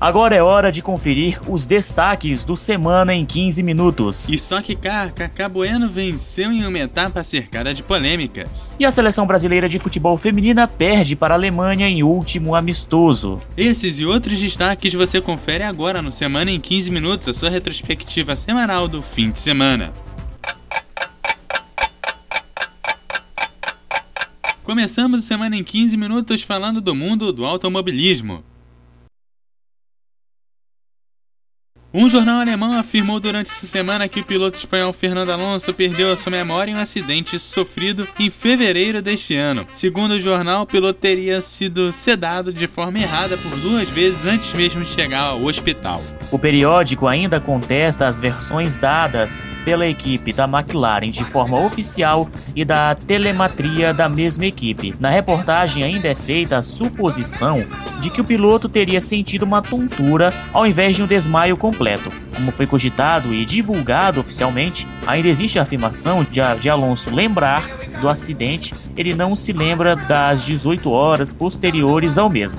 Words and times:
Agora 0.00 0.34
é 0.34 0.42
hora 0.42 0.72
de 0.72 0.82
conferir 0.82 1.38
os 1.48 1.64
destaques 1.64 2.42
do 2.42 2.56
Semana 2.56 3.14
em 3.14 3.24
15 3.24 3.62
minutos. 3.62 4.28
Stock 4.28 4.74
Car, 4.76 5.14
Cacá 5.14 5.48
Bueno 5.48 5.88
venceu 5.88 6.50
em 6.50 6.66
uma 6.66 6.78
etapa 6.78 7.22
cercada 7.22 7.72
de 7.72 7.82
polêmicas. 7.82 8.70
E 8.78 8.84
a 8.84 8.90
seleção 8.90 9.26
brasileira 9.26 9.68
de 9.68 9.78
futebol 9.78 10.18
feminina 10.18 10.66
perde 10.66 11.14
para 11.14 11.34
a 11.34 11.36
Alemanha 11.36 11.88
em 11.88 12.02
último 12.02 12.54
amistoso. 12.54 13.38
Esses 13.56 13.98
e 14.00 14.04
outros 14.04 14.38
destaques 14.38 14.92
você 14.92 15.20
confere 15.20 15.62
agora 15.62 16.02
no 16.02 16.10
Semana 16.10 16.50
em 16.50 16.60
15 16.60 16.90
minutos, 16.90 17.28
a 17.28 17.34
sua 17.34 17.48
retrospectiva 17.48 18.34
semanal 18.34 18.88
do 18.88 19.00
fim 19.00 19.30
de 19.30 19.38
semana. 19.38 19.92
Começamos 24.64 25.20
a 25.20 25.22
semana 25.22 25.56
em 25.56 25.62
15 25.62 25.96
minutos 25.96 26.42
falando 26.42 26.80
do 26.80 26.94
mundo 26.94 27.32
do 27.32 27.44
automobilismo. 27.44 28.42
Um 31.96 32.10
jornal 32.10 32.40
alemão 32.40 32.76
afirmou 32.76 33.20
durante 33.20 33.52
essa 33.52 33.68
semana 33.68 34.08
que 34.08 34.18
o 34.18 34.24
piloto 34.24 34.58
espanhol 34.58 34.92
Fernando 34.92 35.30
Alonso 35.30 35.72
perdeu 35.72 36.12
a 36.12 36.16
sua 36.16 36.32
memória 36.32 36.72
em 36.72 36.74
um 36.74 36.80
acidente 36.80 37.38
sofrido 37.38 38.08
em 38.18 38.30
fevereiro 38.30 39.00
deste 39.00 39.36
ano. 39.36 39.64
Segundo 39.74 40.14
o 40.14 40.20
jornal, 40.20 40.62
o 40.62 40.66
piloto 40.66 40.98
teria 40.98 41.40
sido 41.40 41.92
sedado 41.92 42.52
de 42.52 42.66
forma 42.66 42.98
errada 42.98 43.36
por 43.36 43.56
duas 43.60 43.88
vezes 43.88 44.26
antes 44.26 44.52
mesmo 44.54 44.82
de 44.82 44.90
chegar 44.90 45.20
ao 45.20 45.44
hospital. 45.44 46.02
O 46.30 46.38
periódico 46.38 47.06
ainda 47.06 47.40
contesta 47.40 48.08
as 48.08 48.20
versões 48.20 48.76
dadas 48.76 49.42
pela 49.64 49.86
equipe 49.86 50.32
da 50.32 50.44
McLaren 50.44 51.10
de 51.10 51.24
forma 51.24 51.58
oficial 51.58 52.28
e 52.54 52.64
da 52.64 52.94
telemetria 52.94 53.94
da 53.94 54.08
mesma 54.08 54.44
equipe. 54.44 54.94
Na 55.00 55.10
reportagem 55.10 55.82
ainda 55.82 56.08
é 56.08 56.14
feita 56.14 56.58
a 56.58 56.62
suposição 56.62 57.64
de 58.00 58.10
que 58.10 58.20
o 58.20 58.24
piloto 58.24 58.68
teria 58.68 59.00
sentido 59.00 59.44
uma 59.44 59.62
tontura 59.62 60.32
ao 60.52 60.66
invés 60.66 60.96
de 60.96 61.02
um 61.02 61.06
desmaio 61.06 61.56
completo. 61.56 62.10
Como 62.34 62.52
foi 62.52 62.66
cogitado 62.66 63.32
e 63.32 63.44
divulgado 63.44 64.20
oficialmente, 64.20 64.86
ainda 65.06 65.28
existe 65.28 65.58
a 65.58 65.62
afirmação 65.62 66.24
de, 66.24 66.68
Alonso 66.68 67.14
lembrar 67.14 67.64
do 68.00 68.08
acidente, 68.08 68.74
ele 68.96 69.14
não 69.14 69.36
se 69.36 69.52
lembra 69.52 69.94
das 69.94 70.42
18 70.42 70.90
horas 70.90 71.32
posteriores 71.32 72.18
ao 72.18 72.28
mesmo. 72.28 72.58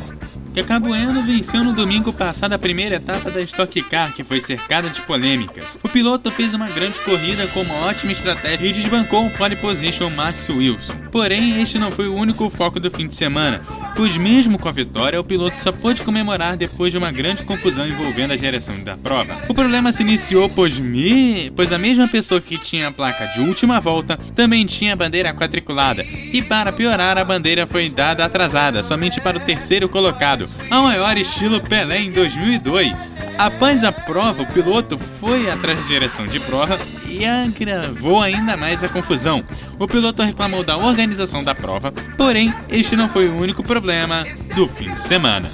Kaká 0.55 0.79
Bueno 0.79 1.21
venceu 1.21 1.65
no 1.65 1.73
domingo 1.73 2.13
passado 2.13 2.53
a 2.53 2.57
primeira 2.57 2.95
etapa 2.95 3.29
da 3.29 3.41
Stock 3.41 3.81
Car, 3.81 4.13
que 4.13 4.23
foi 4.23 4.39
cercada 4.39 4.89
de 4.89 5.01
polêmicas. 5.01 5.77
O 5.83 5.89
piloto 5.89 6.31
fez 6.31 6.53
uma 6.53 6.69
grande 6.69 6.97
corrida 6.99 7.45
com 7.47 7.59
uma 7.59 7.87
ótima 7.87 8.13
estratégia 8.13 8.69
e 8.69 8.71
desbancou 8.71 9.25
o 9.25 9.31
pole 9.31 9.57
position 9.57 10.09
Max 10.09 10.47
Wilson. 10.47 10.93
Porém, 11.11 11.61
este 11.61 11.77
não 11.77 11.91
foi 11.91 12.07
o 12.07 12.15
único 12.15 12.49
foco 12.49 12.79
do 12.79 12.89
fim 12.89 13.05
de 13.05 13.15
semana, 13.15 13.61
pois 13.95 14.17
mesmo 14.17 14.59
com 14.59 14.67
a 14.67 14.71
vitória, 14.71 15.19
o 15.19 15.23
piloto 15.23 15.59
só 15.59 15.71
pôde 15.71 16.01
comemorar 16.01 16.57
depois 16.57 16.91
de 16.91 16.97
uma 16.97 17.11
grande 17.11 17.43
confusão 17.43 17.87
envolvendo 17.87 18.33
a 18.33 18.35
direção 18.37 18.83
da 18.83 18.97
prova. 18.97 19.35
O 19.47 19.53
problema 19.53 19.91
se 19.91 20.01
iniciou 20.03 20.49
pois, 20.49 20.77
me... 20.77 21.49
pois 21.55 21.71
a 21.71 21.77
mesma 21.77 22.07
pessoa 22.07 22.41
que 22.41 22.57
tinha 22.57 22.89
a 22.89 22.91
placa 22.91 23.25
de 23.27 23.41
última 23.41 23.79
volta 23.79 24.17
também 24.35 24.65
tinha 24.65 24.93
a 24.93 24.95
bandeira 24.95 25.33
quadriculada, 25.33 26.03
e 26.03 26.41
para 26.41 26.71
piorar, 26.71 27.17
a 27.17 27.23
bandeira 27.23 27.65
foi 27.65 27.89
dada 27.89 28.25
atrasada, 28.25 28.83
somente 28.83 29.21
para 29.21 29.37
o 29.37 29.41
terceiro 29.41 29.87
colocado 29.87 30.45
ao 30.69 30.83
maior 30.83 31.17
estilo 31.17 31.61
Pelé 31.61 32.01
em 32.01 32.11
2002. 32.11 33.13
Após 33.37 33.83
a 33.83 33.91
prova, 33.91 34.43
o 34.43 34.47
piloto 34.47 34.97
foi 35.19 35.49
atrás 35.49 35.79
da 35.79 35.87
direção 35.87 36.25
de 36.25 36.39
prova 36.41 36.77
e 37.17 37.25
agravou 37.25 38.21
ainda 38.21 38.57
mais 38.57 38.83
a 38.83 38.89
confusão. 38.89 39.43
O 39.79 39.87
piloto 39.87 40.21
reclamou 40.21 40.63
da 40.63 40.77
organização 40.77 41.43
da 41.43 41.55
prova, 41.55 41.91
porém, 42.17 42.53
este 42.69 42.95
não 42.95 43.09
foi 43.09 43.27
o 43.27 43.37
único 43.37 43.63
problema 43.63 44.23
do 44.55 44.67
fim 44.67 44.93
de 44.93 45.01
semana. 45.01 45.49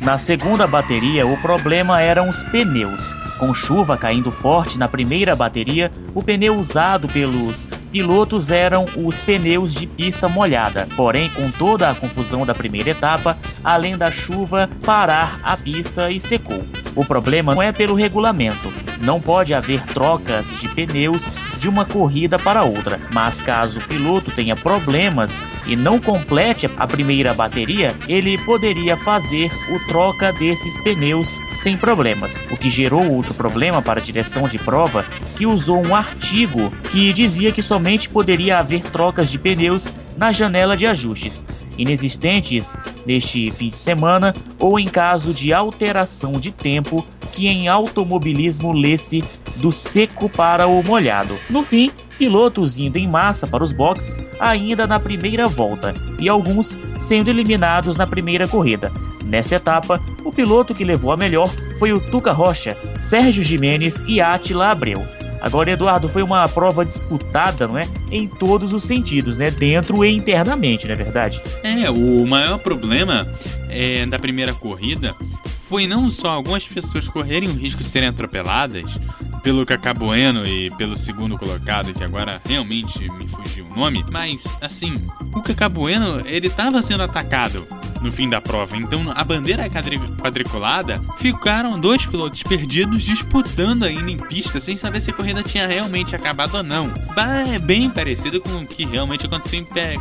Na 0.00 0.16
segunda 0.16 0.66
bateria, 0.66 1.26
o 1.26 1.36
problema 1.38 2.00
eram 2.00 2.28
os 2.28 2.42
pneus. 2.44 3.14
Com 3.38 3.54
chuva 3.54 3.96
caindo 3.96 4.30
forte 4.30 4.78
na 4.78 4.86
primeira 4.86 5.34
bateria, 5.34 5.90
o 6.14 6.22
pneu 6.22 6.58
usado 6.58 7.08
pelos 7.08 7.66
pilotos 7.90 8.50
eram 8.50 8.86
os 8.96 9.16
pneus 9.16 9.74
de 9.74 9.86
pista 9.86 10.28
molhada. 10.28 10.86
Porém, 10.96 11.28
com 11.30 11.50
toda 11.50 11.90
a 11.90 11.94
confusão 11.94 12.46
da 12.46 12.54
primeira 12.54 12.90
etapa, 12.90 13.36
além 13.64 13.96
da 13.96 14.10
chuva 14.10 14.68
parar 14.84 15.40
a 15.42 15.56
pista 15.56 16.10
e 16.10 16.20
secou. 16.20 16.64
O 16.94 17.04
problema 17.04 17.54
não 17.54 17.62
é 17.62 17.72
pelo 17.72 17.94
regulamento. 17.94 18.72
Não 19.00 19.18
pode 19.18 19.54
haver 19.54 19.82
trocas 19.86 20.46
de 20.60 20.68
pneus 20.68 21.26
de 21.58 21.68
uma 21.68 21.84
corrida 21.84 22.38
para 22.38 22.64
outra, 22.64 23.00
mas 23.12 23.40
caso 23.40 23.78
o 23.78 23.88
piloto 23.88 24.30
tenha 24.30 24.54
problemas 24.54 25.40
e 25.66 25.74
não 25.74 25.98
complete 25.98 26.70
a 26.76 26.86
primeira 26.86 27.32
bateria, 27.34 27.94
ele 28.08 28.36
poderia 28.38 28.96
fazer 28.96 29.50
o 29.70 29.78
troca 29.86 30.32
desses 30.32 30.76
pneus 30.82 31.34
sem 31.54 31.76
problemas, 31.76 32.40
o 32.50 32.56
que 32.56 32.70
gerou 32.70 33.10
outro 33.12 33.34
problema 33.34 33.82
para 33.82 34.00
a 34.00 34.02
direção 34.02 34.44
de 34.48 34.58
prova, 34.58 35.04
que 35.36 35.46
usou 35.46 35.86
um 35.86 35.94
artigo 35.94 36.72
que 36.90 37.12
dizia 37.12 37.52
que 37.52 37.62
somente 37.62 38.08
poderia 38.08 38.58
haver 38.58 38.82
trocas 38.82 39.30
de 39.30 39.38
pneus 39.38 39.86
na 40.16 40.32
janela 40.32 40.76
de 40.76 40.86
ajustes, 40.86 41.44
inexistentes 41.76 42.76
neste 43.06 43.50
fim 43.50 43.70
de 43.70 43.78
semana 43.78 44.34
ou 44.58 44.78
em 44.78 44.86
caso 44.86 45.32
de 45.32 45.52
alteração 45.52 46.32
de 46.32 46.50
tempo 46.50 47.06
que 47.32 47.46
em 47.46 47.68
automobilismo 47.68 48.72
lê-se 48.72 49.22
do 49.56 49.70
seco 49.70 50.28
para 50.28 50.66
o 50.66 50.82
molhado. 50.82 51.34
No 51.48 51.64
fim, 51.64 51.90
pilotos 52.18 52.78
indo 52.78 52.98
em 52.98 53.08
massa 53.08 53.46
para 53.46 53.64
os 53.64 53.72
boxes 53.72 54.18
ainda 54.38 54.86
na 54.86 55.00
primeira 55.00 55.48
volta 55.48 55.94
e 56.18 56.28
alguns 56.28 56.76
sendo 56.94 57.30
eliminados 57.30 57.96
na 57.96 58.06
primeira 58.06 58.46
corrida. 58.46 58.92
Nesta 59.24 59.56
etapa, 59.56 60.00
o 60.24 60.32
piloto 60.32 60.74
que 60.74 60.84
levou 60.84 61.12
a 61.12 61.16
melhor 61.16 61.48
foi 61.78 61.92
o 61.92 62.00
Tuca 62.00 62.32
Rocha, 62.32 62.76
Sérgio 62.96 63.42
Jimenez 63.42 64.04
e 64.08 64.20
Atila 64.20 64.68
Abreu. 64.68 65.02
Agora, 65.40 65.70
Eduardo, 65.70 66.08
foi 66.08 66.22
uma 66.22 66.46
prova 66.48 66.84
disputada, 66.84 67.66
não 67.66 67.78
é? 67.78 67.84
Em 68.10 68.28
todos 68.28 68.74
os 68.74 68.84
sentidos, 68.84 69.38
né? 69.38 69.50
Dentro 69.50 70.04
e 70.04 70.14
internamente, 70.14 70.86
não 70.86 70.92
é 70.92 70.96
verdade? 70.96 71.40
É, 71.62 71.88
o 71.90 72.26
maior 72.26 72.58
problema 72.58 73.26
é, 73.70 74.04
da 74.04 74.18
primeira 74.18 74.52
corrida 74.52 75.14
foi 75.70 75.86
não 75.86 76.10
só 76.10 76.30
algumas 76.30 76.66
pessoas 76.66 77.06
correrem 77.06 77.48
o 77.48 77.54
risco 77.54 77.84
de 77.84 77.88
serem 77.88 78.08
atropeladas 78.08 78.92
pelo 79.40 79.64
Cacá 79.64 79.94
Bueno 79.94 80.44
e 80.44 80.68
pelo 80.72 80.96
segundo 80.96 81.38
colocado, 81.38 81.94
que 81.94 82.02
agora 82.02 82.42
realmente 82.44 83.08
me 83.12 83.28
fugiu 83.28 83.64
o 83.66 83.76
nome, 83.76 84.04
mas 84.10 84.42
assim, 84.60 84.92
o 85.32 85.40
Cacá 85.40 85.68
Bueno, 85.68 86.20
ele 86.26 86.48
estava 86.48 86.82
sendo 86.82 87.04
atacado 87.04 87.64
no 88.02 88.10
fim 88.10 88.28
da 88.28 88.40
prova. 88.40 88.76
Então, 88.76 89.12
a 89.14 89.22
bandeira 89.22 89.68
quadriculada 89.68 91.00
ficaram 91.18 91.78
dois 91.78 92.04
pilotos 92.06 92.42
perdidos 92.42 93.02
disputando 93.02 93.84
ainda 93.84 94.10
em 94.10 94.16
pista 94.16 94.60
sem 94.60 94.76
saber 94.76 95.00
se 95.00 95.10
a 95.10 95.14
corrida 95.14 95.42
tinha 95.42 95.66
realmente 95.66 96.16
acabado 96.16 96.56
ou 96.56 96.62
não. 96.62 96.92
É 97.54 97.58
bem 97.58 97.90
parecido 97.90 98.40
com 98.40 98.58
o 98.58 98.66
que 98.66 98.84
realmente 98.84 99.26
aconteceu 99.26 99.50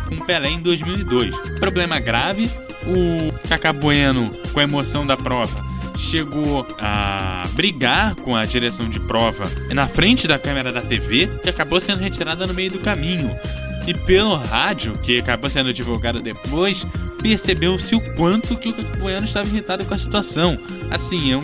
com 0.07 0.15
o 0.15 0.25
Pelé 0.25 0.49
em 0.49 0.61
2002. 0.61 1.35
Problema 1.59 1.99
grave, 1.99 2.49
o 2.85 3.47
Cacá 3.47 3.73
Bueno, 3.73 4.29
com 4.53 4.59
a 4.59 4.63
emoção 4.63 5.05
da 5.05 5.17
prova, 5.17 5.66
chegou 5.97 6.66
a 6.79 7.47
brigar 7.53 8.16
com 8.16 8.35
a 8.35 8.45
direção 8.45 8.87
de 8.87 8.99
prova 8.99 9.45
na 9.73 9.87
frente 9.87 10.27
da 10.27 10.39
câmera 10.39 10.71
da 10.71 10.81
TV, 10.81 11.27
que 11.41 11.49
acabou 11.49 11.79
sendo 11.81 11.99
retirada 11.99 12.45
no 12.45 12.53
meio 12.53 12.71
do 12.71 12.79
caminho. 12.79 13.29
E 13.87 13.93
pelo 13.93 14.35
rádio, 14.35 14.93
que 14.93 15.19
acabou 15.19 15.49
sendo 15.49 15.73
divulgado 15.73 16.19
depois, 16.21 16.85
percebeu-se 17.22 17.96
o 17.96 18.16
quanto 18.16 18.56
que 18.56 18.69
o 18.69 18.97
Bueno 18.97 19.25
estava 19.25 19.47
irritado 19.47 19.85
com 19.85 19.94
a 19.94 19.97
situação. 19.97 20.57
Assim, 20.90 21.31
é 21.31 21.38
um 21.38 21.44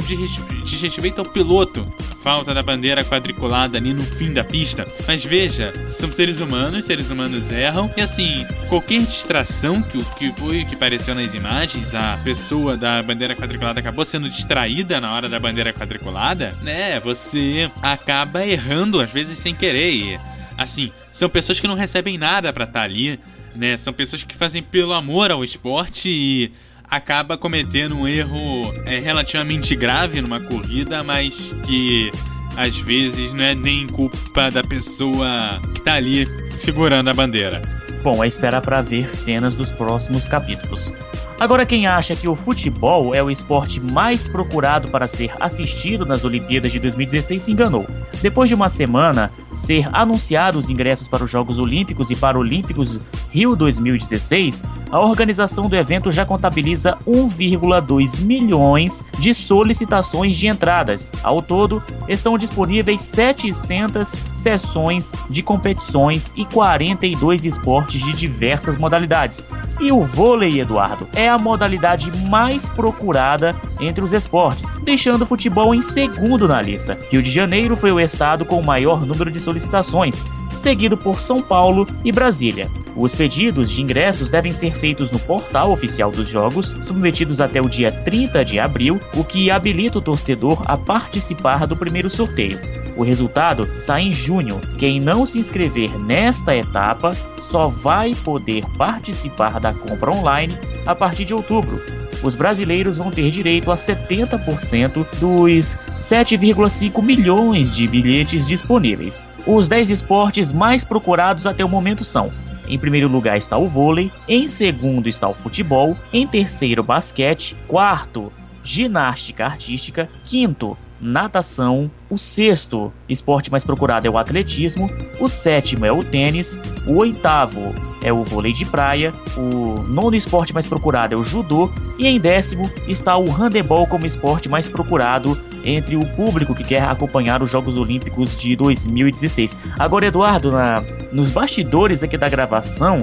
desrespeito 0.65 1.19
ao 1.19 1.25
piloto. 1.25 1.85
Falta 2.23 2.53
da 2.55 2.63
bandeira 2.63 3.03
quadriculada 3.03 3.77
ali 3.77 3.93
no 3.93 4.01
fim 4.01 4.33
da 4.33 4.43
pista. 4.43 4.87
Mas 5.07 5.23
veja, 5.23 5.71
são 5.91 6.11
seres 6.11 6.41
humanos, 6.41 6.85
seres 6.85 7.09
humanos 7.11 7.51
erram. 7.51 7.93
E 7.95 8.01
assim, 8.01 8.45
qualquer 8.67 9.01
distração 9.01 9.81
que, 9.81 10.03
que 10.15 10.31
foi 10.39 10.65
que 10.65 10.73
apareceu 10.73 11.13
nas 11.13 11.33
imagens, 11.35 11.93
a 11.93 12.17
pessoa 12.23 12.75
da 12.75 13.01
bandeira 13.03 13.35
quadriculada 13.35 13.79
acabou 13.79 14.03
sendo 14.03 14.27
distraída 14.27 14.99
na 14.99 15.13
hora 15.13 15.29
da 15.29 15.39
bandeira 15.39 15.71
quadriculada, 15.71 16.49
né? 16.63 16.99
Você 17.01 17.69
acaba 17.81 18.43
errando, 18.43 18.99
às 18.99 19.11
vezes 19.11 19.37
sem 19.37 19.53
querer. 19.53 19.93
E, 19.93 20.19
assim, 20.57 20.91
são 21.11 21.29
pessoas 21.29 21.59
que 21.59 21.67
não 21.67 21.75
recebem 21.75 22.17
nada 22.17 22.51
para 22.51 22.63
estar 22.63 22.79
tá 22.79 22.85
ali 22.85 23.19
né? 23.55 23.77
São 23.77 23.93
pessoas 23.93 24.23
que 24.23 24.35
fazem 24.35 24.61
pelo 24.61 24.93
amor 24.93 25.31
ao 25.31 25.43
esporte 25.43 26.09
e 26.09 26.51
acaba 26.89 27.37
cometendo 27.37 27.95
um 27.95 28.07
erro 28.07 28.61
é, 28.85 28.99
relativamente 28.99 29.75
grave 29.75 30.21
numa 30.21 30.39
corrida, 30.39 31.03
mas 31.03 31.33
que 31.65 32.11
às 32.57 32.75
vezes 32.77 33.33
não 33.33 33.43
é 33.43 33.53
nem 33.53 33.87
culpa 33.87 34.49
da 34.49 34.61
pessoa 34.63 35.59
que 35.73 35.81
tá 35.81 35.95
ali 35.95 36.25
segurando 36.51 37.09
a 37.09 37.13
bandeira. 37.13 37.61
Bom, 38.03 38.23
é 38.23 38.27
esperar 38.27 38.61
para 38.61 38.81
ver 38.81 39.15
cenas 39.15 39.55
dos 39.55 39.71
próximos 39.71 40.25
capítulos. 40.25 40.93
Agora, 41.37 41.65
quem 41.65 41.85
acha 41.85 42.15
que 42.15 42.29
o 42.29 42.35
futebol 42.35 43.13
é 43.13 43.21
o 43.21 43.29
esporte 43.29 43.81
mais 43.81 44.25
procurado 44.25 44.87
para 44.87 45.05
ser 45.05 45.33
assistido 45.39 46.05
nas 46.05 46.23
Olimpíadas 46.23 46.71
de 46.71 46.79
2016 46.79 47.43
se 47.43 47.51
enganou. 47.51 47.85
Depois 48.21 48.47
de 48.47 48.55
uma 48.55 48.69
semana 48.69 49.29
ser 49.51 49.89
anunciados 49.91 50.65
os 50.65 50.69
ingressos 50.69 51.09
para 51.09 51.23
os 51.25 51.29
Jogos 51.29 51.59
Olímpicos 51.59 52.09
e 52.09 52.15
Paralímpicos 52.15 52.99
Rio 53.31 53.53
2016, 53.53 54.63
a 54.89 54.99
organização 54.99 55.67
do 55.67 55.75
evento 55.75 56.09
já 56.09 56.25
contabiliza 56.25 56.97
1,2 57.05 58.21
milhões 58.21 59.03
de 59.19 59.33
solicitações 59.33 60.37
de 60.37 60.47
entradas. 60.47 61.11
Ao 61.21 61.41
todo, 61.41 61.83
estão 62.07 62.37
disponíveis 62.37 63.01
700 63.01 64.15
sessões 64.33 65.11
de 65.29 65.43
competições 65.43 66.33
e 66.37 66.45
42 66.45 67.43
esportes 67.43 68.01
de 68.01 68.13
diversas 68.13 68.77
modalidades. 68.77 69.45
E 69.81 69.91
o 69.91 70.05
vôlei, 70.05 70.61
Eduardo, 70.61 71.09
é 71.13 71.24
a 71.27 71.37
modalidade 71.37 72.11
mais 72.27 72.67
procurada 72.69 73.55
entre 73.79 74.03
os 74.03 74.11
esportes, 74.11 74.65
deixando 74.83 75.23
o 75.23 75.25
futebol 75.25 75.73
em 75.73 75.81
segundo 75.81 76.47
na 76.47 76.61
lista. 76.61 76.97
Rio 77.09 77.21
de 77.21 77.29
Janeiro 77.29 77.75
foi 77.75 77.91
o 77.91 77.99
estado 77.99 78.45
com 78.45 78.59
o 78.59 78.65
maior 78.65 79.05
número 79.05 79.31
de 79.31 79.39
solicitações, 79.39 80.23
seguido 80.51 80.97
por 80.97 81.21
São 81.21 81.41
Paulo 81.41 81.87
e 82.03 82.11
Brasília. 82.11 82.69
Os 82.95 83.13
pedidos 83.13 83.69
de 83.69 83.81
ingressos 83.81 84.29
devem 84.29 84.51
ser 84.51 84.73
feitos 84.73 85.11
no 85.11 85.19
portal 85.19 85.71
oficial 85.71 86.09
dos 86.09 86.29
jogos, 86.29 86.67
submetidos 86.85 87.41
até 87.41 87.59
o 87.61 87.67
dia 87.67 87.91
30 87.91 88.45
de 88.45 88.59
abril, 88.59 88.99
o 89.15 89.23
que 89.23 89.51
habilita 89.51 89.97
o 89.97 90.01
torcedor 90.01 90.61
a 90.65 90.77
participar 90.77 91.67
do 91.67 91.75
primeiro 91.75 92.09
sorteio. 92.09 92.59
O 92.95 93.03
resultado 93.03 93.67
sai 93.79 94.03
em 94.03 94.13
junho. 94.13 94.61
Quem 94.79 95.01
não 95.01 95.25
se 95.25 95.37
inscrever 95.37 95.99
nesta 95.99 96.55
etapa 96.55 97.11
só 97.49 97.67
vai 97.67 98.13
poder 98.13 98.63
participar 98.77 99.59
da 99.59 99.73
compra 99.73 100.11
online 100.11 100.53
a 100.85 100.95
partir 100.95 101.25
de 101.25 101.33
outubro. 101.33 101.81
Os 102.23 102.33
brasileiros 102.33 102.97
vão 102.97 103.11
ter 103.11 103.29
direito 103.29 103.71
a 103.71 103.75
70% 103.75 105.05
dos 105.19 105.77
7,5 105.97 107.01
milhões 107.01 107.71
de 107.71 107.87
bilhetes 107.87 108.47
disponíveis. 108.47 109.27
Os 109.45 109.67
10 109.67 109.91
esportes 109.91 110.51
mais 110.51 110.83
procurados 110.83 111.45
até 111.45 111.63
o 111.63 111.69
momento 111.69 112.03
são 112.03 112.31
em 112.67 112.79
primeiro 112.79 113.07
lugar 113.07 113.37
está 113.37 113.57
o 113.57 113.69
vôlei, 113.69 114.11
em 114.27 114.47
segundo 114.47 115.07
está 115.07 115.29
o 115.29 115.35
futebol, 115.35 115.95
em 116.11 116.25
terceiro 116.25 116.81
basquete, 116.81 117.55
quarto 117.67 118.31
ginástica 118.63 119.45
artística, 119.45 120.09
quinto 120.25 120.75
natação, 120.99 121.89
o 122.09 122.17
sexto 122.17 122.91
esporte 123.07 123.51
mais 123.51 123.63
procurado 123.63 124.07
é 124.07 124.09
o 124.09 124.17
atletismo, 124.17 124.89
o 125.19 125.27
sétimo 125.27 125.85
é 125.85 125.91
o 125.91 126.03
tênis, 126.03 126.59
o 126.87 126.95
oitavo 126.97 127.73
é 128.01 128.13
o 128.13 128.23
vôlei 128.23 128.53
de 128.53 128.65
praia, 128.65 129.11
o 129.37 129.81
nono 129.83 130.15
esporte 130.15 130.53
mais 130.53 130.67
procurado 130.67 131.13
é 131.13 131.17
o 131.17 131.23
judô 131.23 131.71
e 131.97 132.07
em 132.07 132.19
décimo 132.19 132.69
está 132.87 133.17
o 133.17 133.29
handebol 133.29 133.87
como 133.87 134.05
esporte 134.05 134.47
mais 134.47 134.67
procurado 134.67 135.37
entre 135.63 135.95
o 135.95 136.05
público 136.15 136.53
que 136.53 136.63
quer 136.63 136.83
acompanhar 136.83 137.41
os 137.41 137.49
Jogos 137.49 137.75
Olímpicos 137.75 138.37
de 138.37 138.55
2016. 138.55 139.57
Agora, 139.79 140.05
Eduardo, 140.05 140.51
na, 140.51 140.83
nos 141.11 141.31
bastidores 141.31 142.03
aqui 142.03 142.17
da 142.17 142.29
gravação, 142.29 142.99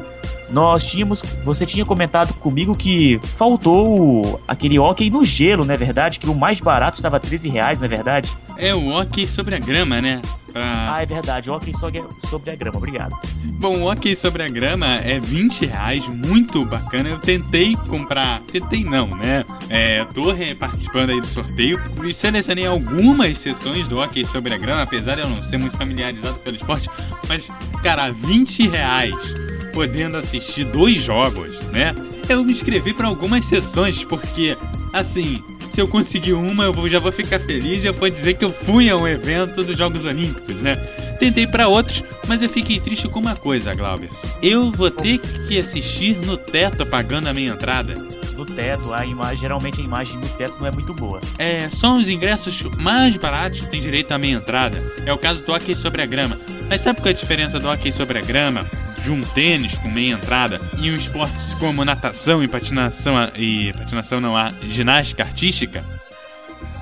nós 0.53 0.85
tínhamos. 0.85 1.23
Você 1.45 1.67
tinha 1.67 1.85
comentado 1.85 2.33
comigo 2.35 2.77
que 2.77 3.19
faltou 3.37 4.41
aquele 4.47 4.79
hockey 4.79 5.11
no 5.11 5.25
gelo, 5.25 5.65
não 5.65 5.75
é 5.75 5.77
verdade? 5.77 6.21
Que 6.21 6.29
o 6.29 6.35
mais 6.35 6.61
barato 6.61 6.97
estava 6.97 7.19
13 7.19 7.49
reais, 7.49 7.81
não 7.81 7.87
é 7.87 7.89
verdade? 7.89 8.31
É 8.57 8.75
o 8.75 8.91
hockey 8.91 9.27
sobre 9.27 9.55
a 9.55 9.59
grama, 9.59 10.01
né? 10.01 10.21
Pra... 10.53 10.95
Ah, 10.97 11.03
é 11.03 11.07
verdade, 11.07 11.51
hockey 11.51 11.73
sobre 11.75 12.51
a 12.51 12.55
grama, 12.55 12.77
obrigado. 12.77 13.19
Bom, 13.59 13.79
o 13.79 13.91
hockey 13.91 14.15
sobre 14.15 14.43
a 14.43 14.49
grama 14.49 14.97
é 14.97 15.19
20 15.19 15.67
reais, 15.67 16.07
muito 16.07 16.65
bacana. 16.65 17.09
Eu 17.09 17.19
tentei 17.19 17.75
comprar, 17.89 18.41
tentei 18.43 18.85
não, 18.85 19.07
né? 19.07 19.45
É, 19.71 20.05
tô 20.05 20.23
participando 20.59 21.11
aí 21.11 21.21
do 21.21 21.27
sorteio 21.27 21.81
e 22.05 22.13
selecionei 22.13 22.67
algumas 22.67 23.39
sessões 23.39 23.89
do 23.89 23.99
hockey 23.99 24.25
sobre 24.25 24.53
a 24.53 24.59
grama, 24.59 24.83
apesar 24.83 25.15
de 25.15 25.23
eu 25.23 25.29
não 25.29 25.43
ser 25.43 25.57
muito 25.57 25.77
familiarizado 25.79 26.39
pelo 26.41 26.57
esporte. 26.57 26.89
Mas, 27.27 27.49
cara, 27.83 28.11
20 28.11 28.69
reais 28.69 29.42
podendo 29.73 30.17
assistir 30.17 30.65
dois 30.65 31.03
jogos, 31.03 31.59
né? 31.73 31.95
Eu 32.29 32.45
me 32.45 32.53
inscrevi 32.53 32.93
para 32.93 33.09
algumas 33.09 33.45
sessões, 33.45 34.05
porque, 34.05 34.57
assim, 34.93 35.43
se 35.73 35.81
eu 35.81 35.89
conseguir 35.89 36.35
uma, 36.35 36.65
eu 36.65 36.89
já 36.89 36.99
vou 36.99 37.11
ficar 37.11 37.41
feliz 37.41 37.83
e 37.83 37.87
eu 37.87 37.95
vou 37.95 38.09
dizer 38.09 38.35
que 38.35 38.45
eu 38.45 38.51
fui 38.51 38.91
a 38.91 38.97
um 38.97 39.09
evento 39.09 39.63
dos 39.63 39.77
Jogos 39.77 40.05
Olímpicos, 40.05 40.57
né? 40.61 40.75
Tentei 41.19 41.47
para 41.47 41.69
outros, 41.69 42.03
mas 42.29 42.43
eu 42.43 42.49
fiquei 42.49 42.79
triste 42.79 43.09
com 43.09 43.21
uma 43.21 43.35
coisa, 43.35 43.75
Glauber. 43.75 44.11
Eu 44.43 44.71
vou 44.71 44.91
ter 44.91 45.19
que 45.19 45.59
assistir 45.59 46.17
no 46.27 46.37
teto 46.37 46.85
pagando 46.85 47.29
a 47.29 47.33
minha 47.33 47.53
entrada. 47.53 47.95
No 48.37 48.45
teto, 48.45 48.93
a 48.93 49.07
imagem, 49.07 49.39
geralmente 49.39 49.81
a 49.81 49.85
imagem 49.85 50.17
no 50.17 50.29
teto 50.31 50.57
não 50.59 50.67
é 50.67 50.73
muito 50.73 50.93
boa. 50.95 51.21
É, 51.39 51.71
são 51.71 51.99
os 51.99 52.09
ingressos 52.09 52.63
mais 52.79 53.17
baratos 53.17 53.61
que 53.61 53.67
têm 53.69 53.81
direito 53.81 54.13
à 54.13 54.19
meia 54.19 54.37
entrada. 54.37 54.83
É 55.07 55.13
o 55.13 55.19
caso 55.19 55.43
do 55.45 55.53
hockey 55.53 55.75
sobre 55.75 56.03
a 56.03 56.07
grama. 56.07 56.39
Mas 56.69 56.81
sabe 56.81 57.01
qual 57.01 57.09
é 57.09 57.11
a 57.11 57.19
diferença 57.19 57.59
do 57.59 57.69
hockey 57.69 57.93
sobre 57.93 58.19
a 58.19 58.23
grama 58.23 58.69
de 59.03 59.11
um 59.11 59.21
tênis 59.21 59.75
com 59.77 59.89
meia 59.89 60.15
entrada 60.15 60.61
e 60.79 60.91
um 60.91 60.97
esportes 60.97 61.55
como 61.55 61.85
natação 61.85 62.43
e 62.43 62.49
patinação 62.49 63.15
e 63.37 63.73
patinação 63.73 64.21
não 64.21 64.37
há 64.37 64.53
ginástica 64.71 65.23
artística, 65.23 65.85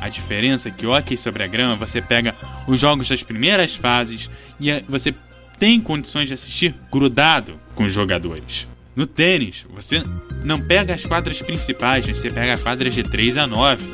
a 0.01 0.09
diferença 0.09 0.69
é 0.69 0.73
que 0.73 0.87
o 0.87 0.91
hockey 0.97 1.17
sobre 1.17 1.43
a 1.43 1.47
grama 1.47 1.77
você 1.77 2.01
pega 2.01 2.35
os 2.67 2.81
jogos 2.81 3.09
das 3.09 3.23
primeiras 3.23 3.77
fases 3.77 4.31
e 4.59 4.83
você 4.89 5.15
tem 5.59 5.79
condições 5.79 6.29
de 6.29 6.35
assistir 6.35 6.75
grudado 6.91 7.61
com 7.75 7.85
os 7.85 7.93
jogadores. 7.93 8.67
No 8.97 9.07
tênis, 9.07 9.67
você 9.69 10.03
não 10.43 10.59
pega 10.61 10.95
as 10.95 11.05
quadras 11.05 11.41
principais, 11.43 12.07
você 12.07 12.31
pega 12.31 12.57
quadras 12.59 12.95
de 12.95 13.03
3 13.03 13.37
a 13.37 13.47
9. 13.47 13.85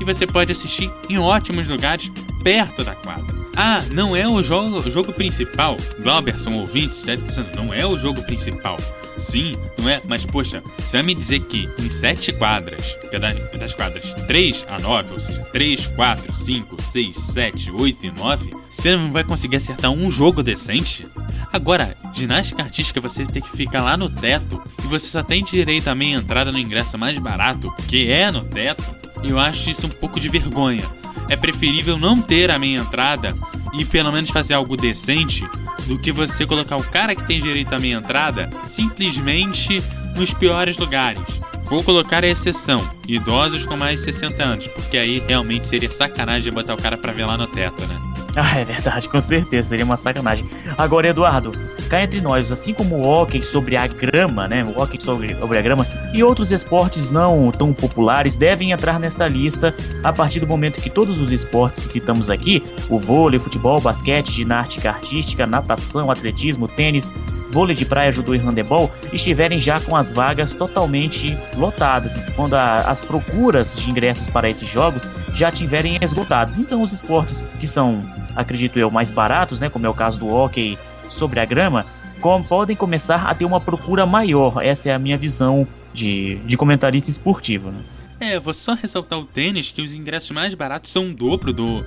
E 0.00 0.04
você 0.04 0.26
pode 0.26 0.52
assistir 0.52 0.90
em 1.08 1.18
ótimos 1.18 1.66
lugares 1.68 2.10
perto 2.42 2.84
da 2.84 2.94
quadra. 2.94 3.33
Ah, 3.56 3.82
não 3.92 4.16
é 4.16 4.26
o 4.26 4.42
jogo, 4.42 4.78
o 4.78 4.90
jogo 4.90 5.12
principal. 5.12 5.76
Glauberson, 6.00 6.54
ouvintes, 6.54 7.02
já 7.04 7.14
dizendo, 7.14 7.54
não 7.54 7.72
é 7.72 7.86
o 7.86 7.98
jogo 7.98 8.22
principal. 8.22 8.76
Sim, 9.16 9.54
não 9.78 9.88
é? 9.88 10.00
Mas 10.06 10.24
poxa, 10.24 10.60
você 10.76 10.96
vai 10.96 11.02
me 11.04 11.14
dizer 11.14 11.40
que 11.40 11.68
em 11.78 11.88
7 11.88 12.32
quadras, 12.32 12.82
que 13.08 13.14
é 13.14 13.18
das 13.58 13.72
quadras 13.72 14.12
3 14.26 14.64
a 14.68 14.80
9, 14.80 15.12
ou 15.12 15.20
seja, 15.20 15.40
3, 15.52 15.86
4, 15.86 16.34
5, 16.34 16.82
6, 16.82 17.16
7, 17.16 17.70
8 17.70 18.06
e 18.06 18.10
9, 18.10 18.50
você 18.70 18.96
não 18.96 19.12
vai 19.12 19.22
conseguir 19.22 19.56
acertar 19.56 19.90
um 19.92 20.10
jogo 20.10 20.42
decente? 20.42 21.06
Agora, 21.52 21.96
ginástica 22.12 22.62
artística 22.62 23.00
você 23.00 23.24
tem 23.24 23.40
que 23.40 23.56
ficar 23.56 23.82
lá 23.82 23.96
no 23.96 24.10
teto 24.10 24.60
e 24.84 24.86
você 24.88 25.06
só 25.06 25.22
tem 25.22 25.44
direito 25.44 25.86
a 25.88 25.94
meia 25.94 26.16
entrada 26.16 26.50
no 26.50 26.58
ingresso 26.58 26.98
mais 26.98 27.16
barato, 27.18 27.72
que 27.88 28.10
é 28.10 28.30
no 28.32 28.42
teto. 28.42 28.84
Eu 29.22 29.38
acho 29.38 29.70
isso 29.70 29.86
um 29.86 29.90
pouco 29.90 30.18
de 30.18 30.28
vergonha 30.28 30.84
é 31.28 31.36
preferível 31.36 31.98
não 31.98 32.20
ter 32.20 32.50
a 32.50 32.58
meia 32.58 32.78
entrada 32.78 33.34
e 33.72 33.84
pelo 33.84 34.12
menos 34.12 34.30
fazer 34.30 34.54
algo 34.54 34.76
decente 34.76 35.44
do 35.86 35.98
que 35.98 36.12
você 36.12 36.46
colocar 36.46 36.76
o 36.76 36.84
cara 36.84 37.14
que 37.14 37.26
tem 37.26 37.40
direito 37.40 37.74
à 37.74 37.78
meia 37.78 37.96
entrada 37.96 38.48
simplesmente 38.64 39.82
nos 40.16 40.32
piores 40.32 40.76
lugares. 40.76 41.22
Vou 41.64 41.82
colocar 41.82 42.22
a 42.22 42.28
exceção, 42.28 42.78
idosos 43.08 43.64
com 43.64 43.76
mais 43.76 44.00
de 44.00 44.12
60 44.12 44.42
anos, 44.42 44.66
porque 44.68 44.98
aí 44.98 45.22
realmente 45.26 45.66
seria 45.66 45.90
sacanagem 45.90 46.52
botar 46.52 46.74
o 46.74 46.82
cara 46.82 46.96
pra 46.96 47.12
ver 47.12 47.24
lá 47.24 47.36
no 47.36 47.46
teto, 47.46 47.82
né? 47.86 48.13
Ah, 48.44 48.58
é 48.58 48.64
verdade, 48.64 49.08
com 49.08 49.20
certeza, 49.20 49.68
seria 49.70 49.84
uma 49.84 49.96
sacanagem. 49.96 50.48
Agora, 50.76 51.08
Eduardo, 51.08 51.52
cá 51.88 52.02
entre 52.02 52.20
nós, 52.20 52.50
assim 52.50 52.74
como 52.74 52.96
o 52.96 53.06
hockey 53.06 53.42
sobre 53.42 53.76
a 53.76 53.86
grama, 53.86 54.48
né? 54.48 54.64
O 54.64 54.80
hockey 54.80 55.00
sobre, 55.00 55.34
sobre 55.36 55.58
a 55.58 55.62
grama 55.62 55.86
e 56.12 56.22
outros 56.22 56.50
esportes 56.50 57.10
não 57.10 57.52
tão 57.52 57.72
populares 57.72 58.36
devem 58.36 58.72
entrar 58.72 58.98
nesta 58.98 59.28
lista 59.28 59.74
a 60.02 60.12
partir 60.12 60.40
do 60.40 60.46
momento 60.46 60.82
que 60.82 60.90
todos 60.90 61.20
os 61.20 61.30
esportes 61.30 61.84
que 61.84 61.88
citamos 61.88 62.28
aqui, 62.28 62.62
o 62.88 62.98
vôlei, 62.98 63.38
futebol, 63.38 63.80
basquete, 63.80 64.32
ginástica 64.32 64.90
artística, 64.90 65.46
natação, 65.46 66.10
atletismo, 66.10 66.66
tênis, 66.66 67.14
vôlei 67.54 67.76
de 67.76 67.84
praia, 67.84 68.10
judô 68.10 68.34
e 68.34 68.38
handebol 68.38 68.92
estiverem 69.12 69.60
já 69.60 69.78
com 69.78 69.94
as 69.96 70.10
vagas 70.10 70.52
totalmente 70.52 71.38
lotadas, 71.56 72.12
quando 72.34 72.54
a, 72.54 72.78
as 72.78 73.04
procuras 73.04 73.76
de 73.76 73.88
ingressos 73.88 74.28
para 74.30 74.50
esses 74.50 74.68
jogos 74.68 75.08
já 75.34 75.52
tiverem 75.52 75.96
esgotadas. 76.02 76.58
Então 76.58 76.82
os 76.82 76.92
esportes 76.92 77.46
que 77.60 77.68
são 77.68 78.02
acredito 78.34 78.76
eu, 78.76 78.90
mais 78.90 79.12
baratos, 79.12 79.60
né, 79.60 79.68
como 79.70 79.86
é 79.86 79.88
o 79.88 79.94
caso 79.94 80.18
do 80.18 80.26
hockey 80.26 80.76
sobre 81.08 81.38
a 81.38 81.44
grama, 81.44 81.86
com, 82.20 82.42
podem 82.42 82.74
começar 82.74 83.24
a 83.24 83.34
ter 83.34 83.44
uma 83.44 83.60
procura 83.60 84.04
maior. 84.04 84.60
Essa 84.60 84.90
é 84.90 84.92
a 84.92 84.98
minha 84.98 85.16
visão 85.16 85.64
de, 85.92 86.36
de 86.46 86.56
comentarista 86.56 87.08
esportivo. 87.08 87.70
Né? 87.70 87.78
É, 88.18 88.40
vou 88.40 88.52
só 88.52 88.74
ressaltar 88.74 89.18
o 89.18 89.24
tênis, 89.24 89.70
que 89.70 89.80
os 89.80 89.92
ingressos 89.92 90.32
mais 90.32 90.54
baratos 90.54 90.90
são 90.90 91.10
o 91.10 91.14
dobro 91.14 91.52
do 91.52 91.86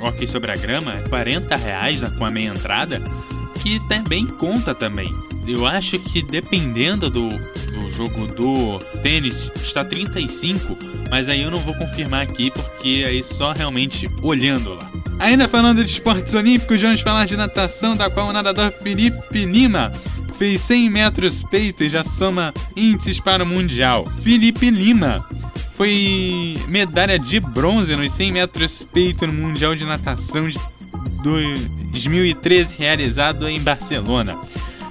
hockey 0.00 0.28
sobre 0.28 0.52
a 0.52 0.56
grama, 0.56 0.92
40 1.08 1.56
reais 1.56 2.00
com 2.16 2.24
a 2.24 2.30
meia 2.30 2.50
entrada, 2.50 3.02
que 3.62 3.80
também 3.88 4.26
conta 4.26 4.74
também. 4.74 5.12
Eu 5.46 5.66
acho 5.66 5.98
que 5.98 6.22
dependendo 6.22 7.08
do, 7.08 7.28
do 7.28 7.90
jogo 7.90 8.26
do 8.26 8.78
tênis, 9.02 9.50
está 9.56 9.84
35, 9.84 10.76
mas 11.10 11.28
aí 11.28 11.42
eu 11.42 11.50
não 11.50 11.58
vou 11.58 11.74
confirmar 11.74 12.22
aqui, 12.22 12.50
porque 12.50 13.04
aí 13.06 13.22
só 13.24 13.52
realmente 13.52 14.06
olhando 14.22 14.74
lá. 14.74 14.90
Ainda 15.18 15.48
falando 15.48 15.84
de 15.84 15.90
esportes 15.90 16.34
olímpicos, 16.34 16.80
vamos 16.80 17.00
falar 17.00 17.26
de 17.26 17.36
natação, 17.36 17.96
da 17.96 18.10
qual 18.10 18.28
o 18.28 18.32
nadador 18.32 18.72
Felipe 18.82 19.44
Lima 19.44 19.90
fez 20.38 20.60
100 20.60 20.90
metros 20.90 21.42
peito 21.42 21.82
e 21.82 21.90
já 21.90 22.04
soma 22.04 22.54
índices 22.76 23.18
para 23.18 23.42
o 23.42 23.46
Mundial. 23.46 24.06
Felipe 24.22 24.70
Lima 24.70 25.26
foi 25.76 26.54
medalha 26.68 27.18
de 27.18 27.40
bronze 27.40 27.96
nos 27.96 28.12
100 28.12 28.32
metros 28.32 28.86
peito 28.92 29.26
no 29.26 29.32
Mundial 29.32 29.74
de 29.74 29.84
Natação 29.84 30.48
de 30.48 30.58
2013 31.90 32.74
realizado 32.78 33.48
em 33.48 33.60
Barcelona. 33.60 34.38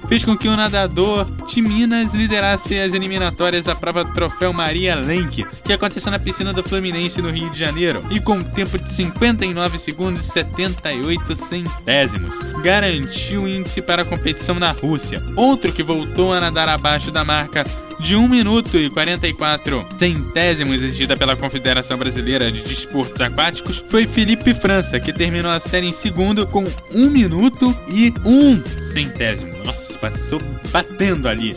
Fez 0.08 0.24
com 0.24 0.36
que 0.36 0.48
o 0.48 0.56
nadador 0.56 1.26
de 1.46 1.60
Minas 1.60 2.14
liderasse 2.14 2.78
as 2.78 2.94
eliminatórias 2.94 3.64
da 3.64 3.74
prova 3.74 4.04
Troféu 4.04 4.52
Maria 4.52 4.94
Lenk, 4.96 5.44
que 5.64 5.72
aconteceu 5.72 6.10
na 6.10 6.18
piscina 6.18 6.52
do 6.52 6.62
Fluminense 6.62 7.20
no 7.20 7.30
Rio 7.30 7.50
de 7.50 7.58
Janeiro, 7.58 8.02
e 8.10 8.20
com 8.20 8.38
um 8.38 8.42
tempo 8.42 8.78
de 8.78 8.90
59 8.90 9.78
segundos 9.78 10.24
e 10.26 10.30
78 10.30 11.36
centésimos, 11.36 12.38
garantiu 12.62 13.42
o 13.42 13.48
índice 13.48 13.82
para 13.82 14.02
a 14.02 14.04
competição 14.04 14.58
na 14.58 14.70
Rússia. 14.70 15.20
Outro 15.36 15.72
que 15.72 15.82
voltou 15.82 16.32
a 16.32 16.40
nadar 16.40 16.68
abaixo 16.68 17.10
da 17.10 17.24
marca 17.24 17.64
de 18.00 18.14
1 18.16 18.28
minuto 18.28 18.76
e 18.76 18.88
44 18.90 19.86
centésimos 19.98 20.74
exigida 20.82 21.16
pela 21.16 21.36
Confederação 21.36 21.98
Brasileira 21.98 22.50
de 22.50 22.62
Desportos 22.62 23.20
Aquáticos 23.20 23.82
foi 23.88 24.06
Felipe 24.06 24.54
França, 24.54 25.00
que 25.00 25.12
terminou 25.12 25.50
a 25.50 25.60
série 25.60 25.86
em 25.86 25.92
segundo 25.92 26.46
com 26.46 26.64
1 26.92 27.10
minuto 27.10 27.74
e 27.88 28.12
1 28.24 28.62
centésimo. 28.82 29.52
Nossa, 29.64 29.87
passou 30.00 30.40
batendo 30.70 31.28
ali. 31.28 31.56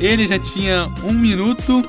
Ele 0.00 0.26
já 0.26 0.38
tinha 0.38 0.88
1 1.04 1.12
minuto. 1.12 1.82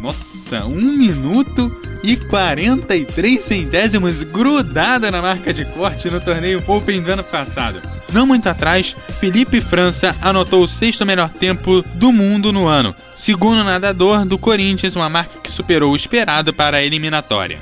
Nossa, 0.00 0.64
1 0.64 0.74
minuto 0.74 1.70
e 2.02 2.16
43 2.16 3.42
centésimos 3.42 4.22
grudada 4.22 5.10
na 5.10 5.22
marca 5.22 5.52
de 5.52 5.64
corte 5.66 6.10
no 6.10 6.20
torneio 6.20 6.62
Open 6.66 7.00
do 7.00 7.12
ano 7.12 7.24
passado. 7.24 7.80
Não 8.12 8.26
muito 8.26 8.48
atrás, 8.48 8.94
Felipe 9.20 9.60
França 9.60 10.14
anotou 10.20 10.62
o 10.62 10.68
sexto 10.68 11.06
melhor 11.06 11.30
tempo 11.30 11.82
do 11.94 12.12
mundo 12.12 12.52
no 12.52 12.66
ano, 12.66 12.94
segundo 13.16 13.64
nadador 13.64 14.26
do 14.26 14.36
Corinthians, 14.36 14.96
uma 14.96 15.08
marca 15.08 15.38
que 15.38 15.50
superou 15.50 15.92
o 15.92 15.96
esperado 15.96 16.52
para 16.52 16.78
a 16.78 16.82
eliminatória. 16.82 17.58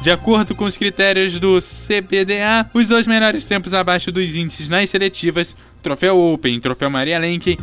De 0.00 0.10
acordo 0.10 0.54
com 0.54 0.64
os 0.64 0.76
critérios 0.76 1.40
do 1.40 1.58
CBDA, 1.58 2.70
os 2.72 2.86
dois 2.86 3.06
melhores 3.08 3.44
tempos 3.44 3.74
abaixo 3.74 4.12
dos 4.12 4.32
índices 4.36 4.68
nas 4.68 4.88
seletivas, 4.90 5.56
Troféu 5.82 6.18
Open 6.18 6.56
e 6.56 6.60
Troféu 6.60 6.90
Maria 6.90 7.18
Lenk, 7.18 7.58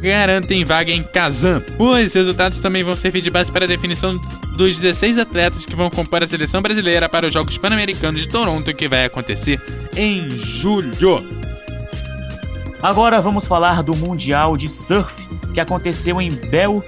garantem 0.00 0.64
vaga 0.64 0.90
em 0.90 1.02
Kazan. 1.02 1.62
Os 1.78 2.12
resultados 2.12 2.60
também 2.60 2.82
vão 2.82 2.94
servir 2.94 3.20
de 3.20 3.30
base 3.30 3.50
para 3.50 3.64
a 3.64 3.68
definição 3.68 4.16
dos 4.56 4.78
16 4.78 5.18
atletas 5.18 5.64
que 5.64 5.76
vão 5.76 5.90
compor 5.90 6.22
a 6.22 6.26
seleção 6.26 6.60
brasileira 6.60 7.08
para 7.08 7.26
os 7.26 7.32
Jogos 7.32 7.56
Pan-Americanos 7.56 8.20
de 8.20 8.28
Toronto, 8.28 8.74
que 8.74 8.88
vai 8.88 9.04
acontecer 9.04 9.60
em 9.96 10.28
julho. 10.30 11.16
Agora 12.82 13.20
vamos 13.20 13.46
falar 13.46 13.82
do 13.82 13.94
Mundial 13.94 14.56
de 14.56 14.68
Surf 14.68 15.22
que 15.52 15.60
aconteceu 15.60 16.20
em 16.20 16.30
Bell 16.30 16.82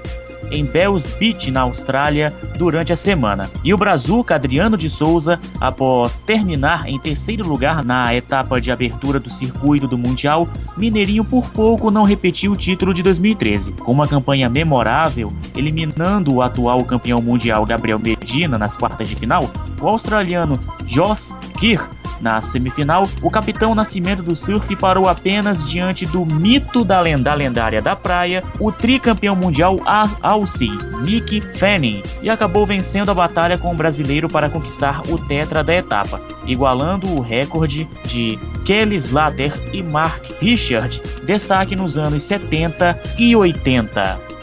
em 0.55 0.65
Bells 0.65 1.17
Beach, 1.19 1.51
na 1.51 1.63
Austrália, 1.63 2.33
durante 2.57 2.93
a 2.93 2.97
semana. 2.97 3.51
E 3.63 3.75
o 3.75 3.77
Brazuca 3.77 4.35
Adriano 4.35 4.77
de 4.77 4.89
Souza, 4.89 5.39
após 5.61 6.21
terminar 6.21 6.89
em 6.89 6.99
terceiro 6.99 7.47
lugar 7.47 7.85
na 7.85 8.15
etapa 8.15 8.61
de 8.61 8.71
abertura 8.71 9.19
do 9.19 9.31
circuito 9.31 9.87
do 9.87 9.99
Mundial, 9.99 10.49
Mineirinho 10.77 11.25
por 11.25 11.51
pouco 11.51 11.91
não 11.91 12.03
repetiu 12.03 12.53
o 12.53 12.57
título 12.57 12.95
de 12.95 13.03
2013. 13.03 13.73
Com 13.73 13.93
uma 13.93 14.07
campanha 14.07 14.49
memorável, 14.49 15.33
eliminando 15.57 16.35
o 16.35 16.43
atual 16.43 16.85
campeão 16.85 17.21
mundial 17.21 17.67
Gabriel 17.67 17.99
Medina 17.99 18.59
nas 18.59 18.77
quartas 18.77 19.09
de 19.09 19.17
final, 19.17 19.51
o 19.81 19.89
australiano 19.89 20.59
Josh 20.87 21.35
Kirk 21.59 22.04
na 22.25 22.41
semifinal, 22.41 23.07
o 23.21 23.31
capitão 23.31 23.75
Nascimento 23.75 24.23
do 24.23 24.35
Surf 24.35 24.75
parou 24.77 25.07
apenas 25.07 25.63
diante 25.69 26.07
do 26.07 26.25
mito 26.25 26.83
da 26.83 26.99
lenda 26.99 27.35
lendária 27.35 27.83
da 27.83 27.95
praia, 27.95 28.43
o 28.59 28.73
tricampeão 28.73 29.37
mundial 29.37 29.77
Aussie, 30.23 30.79
Mick 31.05 31.43
Fanning, 31.59 32.03
e 32.23 32.31
acabou 32.31 32.65
vencendo 32.65 33.11
a 33.11 33.15
batalha 33.15 33.59
com 33.59 33.71
o 33.71 33.77
brasileiro 33.77 34.27
para 34.27 34.49
conquistar 34.49 35.03
o 35.11 35.19
tetra 35.19 35.63
da 35.63 35.75
etapa, 35.75 36.19
igualando 36.47 37.07
o 37.15 37.21
recorde 37.21 37.87
de 38.07 38.39
Kelly 38.65 38.97
Slater 38.97 39.53
e 39.71 39.83
Mark 39.83 40.25
Richard, 40.41 41.03
destaque 41.27 41.77
nos 41.77 41.99
anos 41.99 42.23
70 42.23 42.99
e 43.19 43.37
80. 43.37 44.34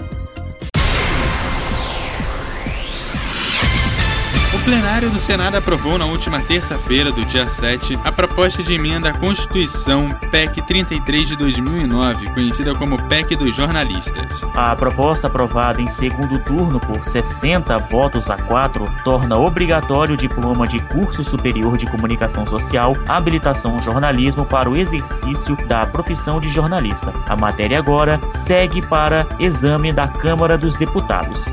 O 4.62 4.64
plenário 4.64 5.10
do 5.10 5.20
Senado 5.20 5.58
aprovou 5.58 5.98
na 5.98 6.06
última 6.06 6.40
terça-feira 6.40 7.12
do 7.12 7.26
dia 7.26 7.50
7 7.50 7.98
a 8.04 8.12
proposta 8.12 8.62
de 8.62 8.76
emenda 8.76 9.10
à 9.10 9.14
Constituição 9.14 10.08
PEC 10.30 10.62
33 10.62 11.30
de 11.30 11.36
2009, 11.36 12.28
conhecida 12.28 12.76
como 12.76 13.02
PEC 13.10 13.36
dos 13.36 13.56
jornalistas. 13.56 14.44
A 14.54 14.76
proposta 14.76 15.26
aprovada 15.26 15.82
em 15.82 15.88
segundo 15.88 16.38
turno 16.44 16.80
por 16.80 17.04
60 17.04 17.76
votos 17.80 18.30
a 18.30 18.38
4 18.38 18.88
torna 19.04 19.36
obrigatório 19.36 20.14
o 20.14 20.18
diploma 20.18 20.68
de 20.68 20.80
curso 20.80 21.24
superior 21.24 21.76
de 21.76 21.88
comunicação 21.88 22.46
social, 22.46 22.96
habilitação 23.08 23.82
jornalismo 23.82 24.46
para 24.46 24.70
o 24.70 24.78
exercício 24.78 25.56
da 25.66 25.88
profissão 25.88 26.40
de 26.40 26.50
jornalista. 26.50 27.12
A 27.28 27.36
matéria 27.36 27.80
agora 27.80 28.22
segue 28.30 28.80
para 28.84 29.26
exame 29.40 29.92
da 29.92 30.08
Câmara 30.08 30.56
dos 30.56 30.76
Deputados. 30.76 31.52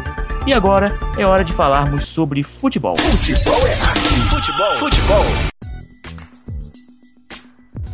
E 0.49 0.52
agora 0.55 0.99
é 1.19 1.26
hora 1.26 1.45
de 1.45 1.52
falarmos 1.52 2.09
sobre 2.09 2.43
futebol. 2.43 2.97
Futebol 2.97 3.67
é 3.67 3.75
arte. 3.83 4.14
Futebol. 4.31 4.78
Futebol. 4.78 5.25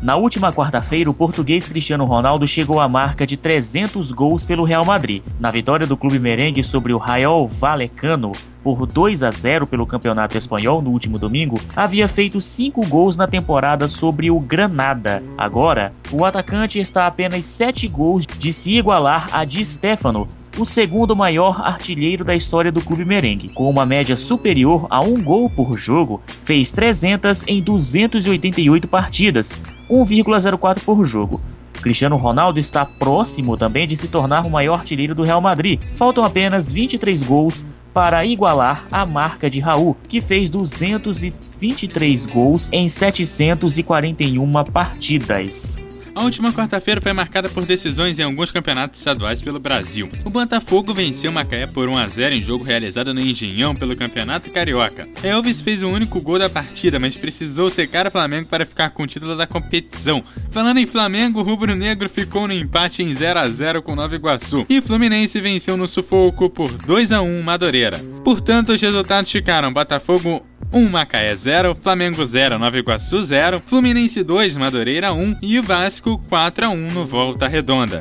Na 0.01 0.15
última 0.15 0.53
quarta-feira, 0.53 1.11
o 1.11 1.15
português 1.15 1.67
Cristiano 1.67 2.05
Ronaldo 2.05 2.47
chegou 2.47 2.79
à 2.79 2.89
marca 2.89 3.27
de 3.27 3.37
300 3.37 4.13
gols 4.13 4.45
pelo 4.45 4.63
Real 4.63 4.85
Madrid. 4.85 5.21
Na 5.41 5.51
vitória 5.51 5.85
do 5.85 5.97
clube 5.97 6.21
merengue 6.21 6.63
sobre 6.63 6.93
o 6.93 6.97
Rayo 6.97 7.49
Vallecano 7.49 8.31
por 8.63 8.87
2 8.87 9.25
a 9.25 9.33
0 9.33 9.67
pelo 9.67 9.85
Campeonato 9.85 10.39
Espanhol 10.39 10.81
no 10.81 10.91
último 10.91 11.19
domingo, 11.19 11.61
havia 11.75 12.09
feito 12.09 12.41
5 12.41 12.87
gols 12.87 13.17
na 13.17 13.27
temporada 13.27 13.89
sobre 13.89 14.31
o 14.31 14.39
Granada. 14.39 15.23
Agora, 15.37 15.91
o 16.13 16.25
atacante 16.25 16.79
está 16.79 17.03
a 17.03 17.09
apenas 17.09 17.45
7 17.47 17.89
gols 17.89 18.27
de 18.27 18.53
se 18.53 18.75
igualar 18.75 19.29
a 19.33 19.45
Di 19.45 19.67
Stefano, 19.67 20.29
o 20.59 20.65
segundo 20.65 21.17
maior 21.17 21.61
artilheiro 21.61 22.25
da 22.25 22.35
história 22.35 22.71
do 22.71 22.81
clube 22.81 23.05
merengue. 23.05 23.53
Com 23.53 23.69
uma 23.69 23.85
média 23.85 24.17
superior 24.17 24.87
a 24.91 25.01
um 25.01 25.23
gol 25.23 25.51
por 25.51 25.77
jogo, 25.77 26.23
fez 26.45 26.71
300 26.71 27.47
em 27.49 27.63
288 27.63 28.87
partidas, 28.89 29.61
1,04 29.91 30.85
por 30.85 31.05
jogo. 31.05 31.41
Cristiano 31.83 32.17
Ronaldo 32.17 32.59
está 32.59 32.85
próximo 32.87 33.57
também 33.57 33.87
de 33.87 33.97
se 33.97 34.09
tornar 34.09 34.47
o 34.47 34.51
maior 34.51 34.81
artilheiro 34.81 35.15
do 35.15 35.23
Real 35.23 35.41
Madrid. 35.41 35.83
Faltam 35.97 36.25
apenas 36.25 36.73
23 36.73 37.23
gols 37.23 37.67
para 37.93 38.25
igualar 38.25 38.87
a 38.91 39.05
marca 39.05 39.49
de 39.49 39.61
Raul, 39.61 39.97
que 40.09 40.21
fez 40.21 40.51
223 40.51 42.27
gols 42.27 42.69
em 42.73 42.89
741 42.89 44.65
partidas. 44.65 45.79
A 46.15 46.23
última 46.23 46.53
quarta-feira 46.53 47.01
foi 47.01 47.13
marcada 47.13 47.49
por 47.49 47.67
decisões 47.67 48.21
em 48.21 48.23
alguns 48.23 48.53
campeonatos 48.53 49.01
estaduais 49.01 49.43
pelo 49.43 49.59
Brasil. 49.59 50.09
O 50.25 50.31
Botafogo 50.31 50.95
venceu 50.95 51.33
Macaé 51.33 51.67
por 51.67 51.89
1 51.89 51.99
a 51.99 52.07
0 52.07 52.35
em 52.37 52.41
jogo 52.41 52.63
realizado 52.63 53.13
no 53.13 53.21
Engenhão 53.21 53.75
pelo 53.75 53.97
Campeonato 53.97 54.49
Carioca. 54.51 55.09
Elvis 55.25 55.61
fez 55.61 55.83
o 55.83 55.89
único 55.89 56.21
gol 56.21 56.39
da 56.39 56.49
partida, 56.49 57.01
mas 57.01 57.17
precisou 57.17 57.69
secar 57.69 58.07
o 58.07 58.13
Flamengo 58.13 58.49
para 58.49 58.65
ficar 58.65 58.91
com 58.91 59.03
o 59.03 59.07
título 59.09 59.37
da 59.37 59.47
competição. 59.47 60.23
Falando 60.51 60.79
em 60.79 60.87
Flamengo, 60.87 61.41
o 61.41 61.43
Rubro 61.43 61.75
Negro 61.75 62.09
ficou 62.09 62.47
no 62.47 62.55
empate 62.55 63.03
em 63.03 63.13
0 63.13 63.41
a 63.41 63.49
0 63.49 63.83
com 63.83 63.97
Nova 63.97 64.15
Iguaçu 64.15 64.65
e 64.69 64.81
Fluminense 64.81 65.41
venceu 65.41 65.77
no 65.77 65.89
sufoco 65.89 66.49
por 66.49 66.71
2 66.73 67.11
a 67.11 67.23
1 67.23 67.43
Madureira. 67.43 67.99
Portanto, 68.23 68.73
os 68.73 68.81
resultados 68.81 69.31
ficaram 69.31 69.73
Botafogo 69.73 70.47
1 70.75 70.89
Macaé 70.89 71.37
0, 71.37 71.73
Flamengo 71.77 72.27
0, 72.27 72.59
Nova 72.59 72.77
Iguaçu 72.77 73.23
0, 73.23 73.61
Fluminense 73.61 74.25
2, 74.25 74.57
Madureira 74.57 75.13
1 75.13 75.37
e 75.41 75.61
Vasco 75.61 76.21
4 76.29 76.67
a 76.67 76.69
1 76.69 76.89
no 76.89 77.07
Volta 77.07 77.47
Redonda. 77.47 78.01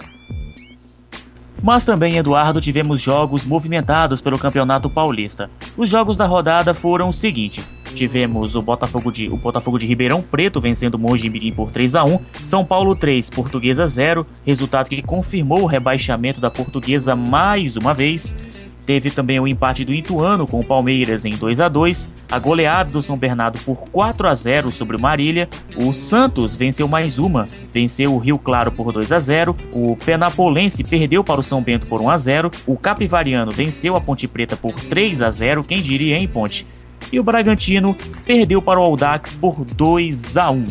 Mas 1.62 1.86
também, 1.86 2.18
Eduardo, 2.18 2.60
tivemos 2.60 3.00
jogos 3.00 3.46
movimentados 3.46 4.22
pelo 4.22 4.40
Campeonato 4.40 4.90
Paulista. 4.90 5.52
Os 5.78 5.88
jogos 5.88 6.18
da 6.18 6.26
rodada 6.26 6.74
foram 6.74 7.10
o 7.10 7.14
seguinte: 7.14 7.64
tivemos 7.94 8.56
o 8.56 8.62
Botafogo 8.62 9.12
de, 9.12 9.30
o 9.30 9.38
Botafogo 9.38 9.78
de 9.78 9.86
Ribeirão 9.86 10.24
Preto 10.24 10.60
vencendo 10.60 10.96
o 10.96 11.00
Mojimirim 11.00 11.54
por 11.54 11.72
3 11.72 11.94
a 11.94 12.04
1, 12.04 12.20
São 12.42 12.66
Paulo 12.66 12.96
3, 12.96 13.30
Portuguesa 13.30 13.86
0, 13.86 14.26
resultado 14.44 14.90
que 14.90 15.04
confirmou 15.04 15.62
o 15.62 15.68
rebaixamento 15.68 16.42
da 16.42 16.50
Portuguesa 16.50 17.16
mais 17.16 17.78
uma 17.78 17.94
vez. 17.94 18.34
Teve 18.86 19.10
também 19.10 19.40
o 19.40 19.48
empate 19.48 19.86
do 19.86 19.94
Ituano 19.94 20.46
com 20.46 20.60
o 20.60 20.66
Palmeiras 20.66 21.24
em 21.24 21.32
2 21.32 21.62
a 21.62 21.70
2, 21.70 22.10
a 22.30 22.38
goleada 22.38 22.92
do 22.92 23.02
São 23.02 23.18
Bernardo 23.18 23.60
por 23.60 23.86
4 23.90 24.28
a 24.28 24.36
0 24.36 24.72
sobre 24.72 24.98
o 24.98 25.00
Marília. 25.00 25.48
O 25.78 25.94
Santos 25.94 26.56
venceu 26.56 26.88
mais 26.88 27.18
uma, 27.18 27.48
venceu 27.74 28.14
o 28.14 28.18
Rio 28.18 28.38
Claro 28.38 28.72
por 28.72 28.92
2 28.92 29.12
a 29.12 29.20
0. 29.20 29.56
O 29.74 29.96
Penapolense 29.96 30.84
perdeu 30.84 31.24
para 31.24 31.40
o 31.40 31.44
São 31.44 31.62
Bento 31.62 31.88
por 31.88 32.02
1 32.02 32.10
a 32.10 32.18
0. 32.18 32.52
O 32.68 32.76
Capivariano 32.76 33.52
venceu 33.52 33.96
a 33.96 34.02
Ponte 34.02 34.28
Preta 34.28 34.58
por 34.58 34.74
3 34.74 35.22
a 35.22 35.30
0, 35.30 35.64
quem 35.64 35.82
diria 35.82 36.18
em 36.18 36.28
Ponte. 36.28 36.68
E 37.12 37.20
o 37.20 37.24
Bragantino 37.24 37.96
perdeu 38.26 38.62
para 38.62 38.80
o 38.80 38.84
Audax 38.84 39.36
por 39.36 39.64
2 39.64 40.36
a 40.36 40.52
1. 40.52 40.66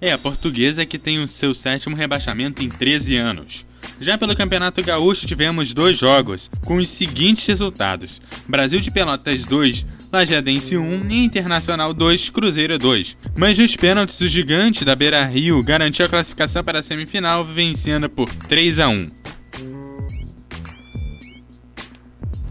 É 0.00 0.12
a 0.12 0.18
portuguesa 0.18 0.86
que 0.86 0.98
tem 0.98 1.22
o 1.22 1.28
seu 1.28 1.52
sétimo 1.52 1.94
rebaixamento 1.94 2.62
em 2.62 2.68
13 2.68 3.16
anos. 3.16 3.67
Já 4.00 4.16
pelo 4.16 4.36
Campeonato 4.36 4.82
Gaúcho 4.82 5.26
tivemos 5.26 5.74
dois 5.74 5.98
jogos, 5.98 6.50
com 6.64 6.76
os 6.76 6.88
seguintes 6.88 7.46
resultados: 7.46 8.20
Brasil 8.46 8.80
de 8.80 8.90
Pelotas 8.90 9.44
2, 9.44 9.84
Lajadense 10.12 10.76
1 10.76 11.10
e 11.10 11.24
Internacional 11.24 11.92
2, 11.92 12.30
Cruzeiro 12.30 12.78
2. 12.78 13.16
Mas 13.36 13.58
nos 13.58 13.74
pênaltis, 13.74 14.20
o 14.20 14.28
gigante 14.28 14.84
da 14.84 14.94
Beira 14.94 15.24
Rio 15.26 15.62
garantiu 15.62 16.06
a 16.06 16.08
classificação 16.08 16.62
para 16.62 16.78
a 16.78 16.82
semifinal, 16.82 17.44
vencendo 17.44 18.08
por 18.08 18.28
3 18.28 18.78
a 18.78 18.88
1. 18.88 19.10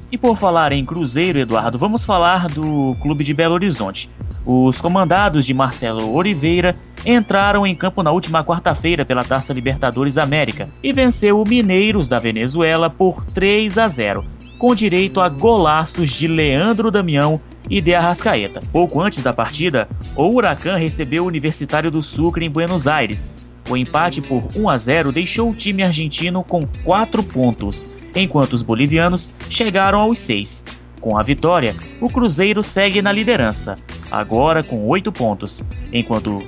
E 0.10 0.17
por 0.17 0.38
falar 0.38 0.72
em 0.72 0.86
Cruzeiro, 0.86 1.39
Eduardo, 1.39 1.77
vamos 1.77 2.05
falar 2.05 2.48
do 2.48 2.96
Clube 3.01 3.24
de 3.25 3.34
Belo 3.34 3.55
Horizonte. 3.55 4.10
Os 4.46 4.79
comandados 4.79 5.46
de 5.46 5.53
Marcelo 5.53 6.13
Oliveira 6.13 6.74
entraram 7.06 7.66
em 7.66 7.75
campo 7.75 8.04
na 8.04 8.12
última 8.12 8.44
quarta-feira 8.44 9.06
pela 9.06 9.24
Taça 9.24 9.54
Libertadores 9.54 10.18
América 10.18 10.70
e 10.84 10.92
venceu 10.92 11.42
o 11.42 11.48
Mineiros 11.48 12.08
da 12.08 12.20
Venezuela 12.20 12.89
por 12.89 13.25
3 13.25 13.77
a 13.77 13.88
0, 13.88 14.25
com 14.58 14.75
direito 14.75 15.22
a 15.22 15.30
golaços 15.30 16.12
de 16.12 16.27
Leandro 16.27 16.92
Damião 16.92 17.39
e 17.70 17.82
de 17.82 17.94
Arrascaeta. 17.94 18.62
Pouco 18.72 19.01
antes 19.01 19.24
da 19.24 19.34
partida, 19.34 19.88
o 20.16 20.24
Huracan 20.27 20.75
recebeu 20.75 21.24
o 21.24 21.27
Universitário 21.27 21.92
do 21.92 22.01
Sucre 22.01 22.46
em 22.46 22.50
Buenos 22.50 22.88
Aires. 22.88 23.34
O 23.70 23.75
empate 23.75 24.22
por 24.22 24.48
1 24.56 24.70
a 24.70 24.77
0 24.77 25.12
deixou 25.12 25.50
o 25.50 25.56
time 25.56 25.84
argentino 25.84 26.44
com 26.44 26.66
4 26.84 27.22
pontos, 27.24 27.98
enquanto 28.16 28.54
os 28.54 28.62
bolivianos 28.62 29.30
chegaram 29.50 30.00
aos 30.00 30.20
6. 30.20 30.63
Com 31.01 31.18
a 31.18 31.22
vitória, 31.22 31.75
o 32.01 32.10
Cruzeiro 32.10 32.63
segue 32.63 33.01
na 33.01 33.12
liderança, 33.12 33.77
agora 34.10 34.63
com 34.63 34.86
8 34.88 35.12
pontos, 35.12 35.63
enquanto, 35.92 36.42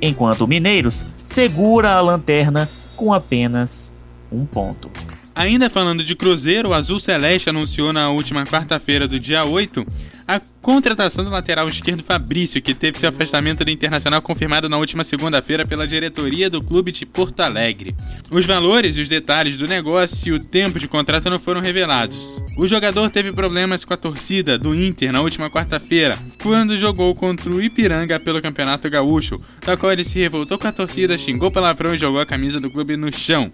enquanto 0.00 0.46
Mineiros 0.46 1.04
segura 1.22 1.92
a 1.92 2.00
lanterna 2.00 2.68
com 2.96 3.12
apenas 3.12 3.92
um 4.30 4.44
ponto. 4.44 4.90
Ainda 5.34 5.70
falando 5.70 6.04
de 6.04 6.14
Cruzeiro, 6.14 6.70
o 6.70 6.74
Azul 6.74 7.00
Celeste 7.00 7.48
anunciou 7.48 7.92
na 7.92 8.10
última 8.10 8.44
quarta-feira 8.44 9.08
do 9.08 9.18
dia 9.18 9.44
8 9.44 9.86
a 10.30 10.40
contratação 10.62 11.24
do 11.24 11.30
lateral 11.30 11.66
esquerdo 11.66 12.04
Fabrício, 12.04 12.62
que 12.62 12.72
teve 12.72 13.00
seu 13.00 13.08
afastamento 13.08 13.64
do 13.64 13.70
Internacional 13.70 14.22
confirmado 14.22 14.68
na 14.68 14.76
última 14.76 15.02
segunda-feira 15.02 15.66
pela 15.66 15.88
diretoria 15.88 16.48
do 16.48 16.62
clube 16.62 16.92
de 16.92 17.04
Porto 17.04 17.40
Alegre. 17.40 17.96
Os 18.30 18.46
valores 18.46 18.96
e 18.96 19.00
os 19.00 19.08
detalhes 19.08 19.58
do 19.58 19.66
negócio 19.66 20.28
e 20.28 20.32
o 20.32 20.38
tempo 20.38 20.78
de 20.78 20.86
contrato 20.86 21.28
não 21.28 21.38
foram 21.38 21.60
revelados. 21.60 22.40
O 22.56 22.68
jogador 22.68 23.10
teve 23.10 23.32
problemas 23.32 23.84
com 23.84 23.92
a 23.92 23.96
torcida 23.96 24.56
do 24.56 24.72
Inter 24.72 25.10
na 25.12 25.20
última 25.20 25.50
quarta-feira, 25.50 26.16
quando 26.40 26.78
jogou 26.78 27.12
contra 27.12 27.50
o 27.50 27.60
Ipiranga 27.60 28.20
pelo 28.20 28.40
Campeonato 28.40 28.88
Gaúcho, 28.88 29.34
da 29.66 29.76
qual 29.76 29.92
ele 29.92 30.04
se 30.04 30.20
revoltou 30.20 30.56
com 30.58 30.68
a 30.68 30.72
torcida, 30.72 31.18
xingou 31.18 31.50
palavrão 31.50 31.92
e 31.92 31.98
jogou 31.98 32.20
a 32.20 32.26
camisa 32.26 32.60
do 32.60 32.70
clube 32.70 32.96
no 32.96 33.12
chão. 33.12 33.50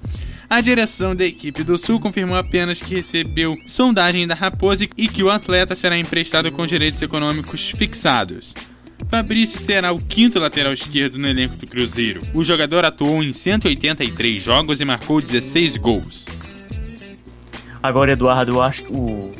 A 0.48 0.60
direção 0.60 1.14
da 1.14 1.24
equipe 1.24 1.64
do 1.64 1.76
Sul 1.76 1.98
confirmou 1.98 2.36
apenas 2.36 2.80
que 2.80 2.94
recebeu 2.94 3.52
sondagem 3.66 4.28
da 4.28 4.34
Raposa 4.34 4.84
e 4.96 5.08
que 5.08 5.22
o 5.22 5.30
atleta 5.30 5.74
será 5.74 5.98
emprestado 5.98 6.52
com 6.52 6.64
direitos 6.64 7.02
econômicos 7.02 7.70
fixados. 7.70 8.54
Fabrício 9.10 9.58
será 9.58 9.92
o 9.92 10.00
quinto 10.00 10.38
lateral 10.38 10.72
esquerdo 10.72 11.18
no 11.18 11.28
elenco 11.28 11.56
do 11.56 11.66
Cruzeiro. 11.66 12.22
O 12.32 12.44
jogador 12.44 12.84
atuou 12.84 13.24
em 13.24 13.32
183 13.32 14.42
jogos 14.42 14.80
e 14.80 14.84
marcou 14.84 15.20
16 15.20 15.76
gols. 15.78 16.26
Agora, 17.82 18.12
Eduardo, 18.12 18.52
eu 18.52 18.62
acho, 18.62 18.84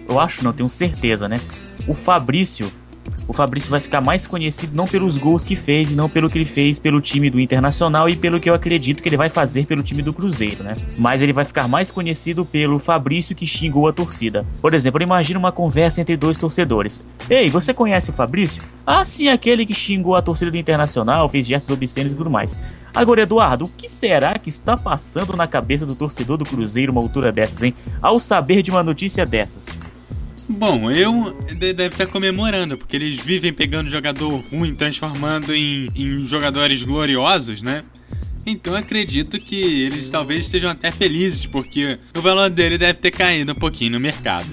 eu 0.09 0.21
acho, 0.21 0.45
não 0.45 0.53
tenho 0.53 0.69
certeza, 0.69 1.29
né? 1.29 1.41
O 1.87 1.95
Fabrício 1.95 2.71
o 3.29 3.33
Fabrício 3.33 3.71
vai 3.71 3.81
ficar 3.81 4.01
mais 4.01 4.27
conhecido 4.27 4.75
não 4.75 4.87
pelos 4.87 5.19
gols 5.19 5.45
que 5.45 5.57
fez 5.57 5.93
e 5.93 5.95
não 5.97 6.09
pelo 6.09 6.31
que 6.31 6.39
ele 6.39 6.45
fez 6.45 6.79
pelo 6.79 7.01
time 7.01 7.31
do 7.31 7.41
Internacional 7.41 8.09
e 8.09 8.17
pelo 8.17 8.41
que 8.41 8.49
eu 8.49 8.55
acredito 8.55 9.03
que 9.03 9.09
ele 9.09 9.17
vai 9.17 9.29
fazer 9.29 9.67
pelo 9.67 9.83
time 9.83 10.03
do 10.03 10.13
Cruzeiro, 10.13 10.63
né? 10.63 10.77
Mas 10.99 11.23
ele 11.23 11.33
vai 11.33 11.45
ficar 11.45 11.69
mais 11.69 11.91
conhecido 11.91 12.45
pelo 12.45 12.79
Fabrício 12.79 13.35
que 13.35 13.47
xingou 13.47 13.89
a 13.89 13.93
torcida. 13.93 14.45
Por 14.61 14.75
exemplo, 14.75 15.03
imagina 15.03 15.39
uma 15.39 15.53
conversa 15.53 16.01
entre 16.01 16.17
dois 16.17 16.39
torcedores. 16.39 17.05
Ei, 17.29 17.49
você 17.49 17.73
conhece 17.75 18.11
o 18.11 18.13
Fabrício? 18.13 18.63
Ah, 18.87 19.05
sim, 19.05 19.29
aquele 19.29 19.67
que 19.67 19.75
xingou 19.75 20.15
a 20.15 20.23
torcida 20.23 20.51
do 20.51 20.57
Internacional, 20.57 21.29
fez 21.29 21.47
gestos 21.47 21.75
obscenos 21.75 22.13
e 22.13 22.17
tudo 22.17 22.31
mais. 22.31 22.63
Agora, 22.95 23.23
Eduardo, 23.23 23.65
o 23.65 23.69
que 23.69 23.89
será 23.89 24.39
que 24.39 24.49
está 24.49 24.77
passando 24.77 25.37
na 25.37 25.47
cabeça 25.47 25.85
do 25.85 25.95
torcedor 25.95 26.39
do 26.39 26.45
Cruzeiro 26.45 26.93
uma 26.93 27.01
altura 27.01 27.31
dessas, 27.31 27.63
hein? 27.63 27.75
Ao 28.01 28.19
saber 28.19 28.63
de 28.63 28.71
uma 28.71 28.83
notícia 28.83 29.27
dessas? 29.27 29.81
Bom, 30.49 30.91
eu 30.91 31.37
deve 31.59 31.87
estar 31.87 32.07
comemorando, 32.07 32.79
porque 32.79 32.97
eles 32.97 33.21
vivem 33.21 33.53
pegando 33.53 33.91
jogador 33.91 34.33
ruim, 34.51 34.75
transformando 34.75 35.55
em, 35.55 35.91
em 35.95 36.27
jogadores 36.27 36.83
gloriosos, 36.83 37.63
né? 37.63 37.85
Então 38.47 38.77
acredito 38.77 39.41
que 39.41 39.57
eles 39.57 40.09
talvez 40.09 40.47
estejam 40.47 40.71
até 40.71 40.93
felizes, 40.93 41.45
porque 41.47 41.99
o 42.17 42.21
valor 42.21 42.49
dele 42.49 42.79
deve 42.79 43.01
ter 43.01 43.11
caído 43.11 43.53
um 43.53 43.57
pouquinho 43.57 43.93
no 43.93 44.01
mercado. 44.01 44.47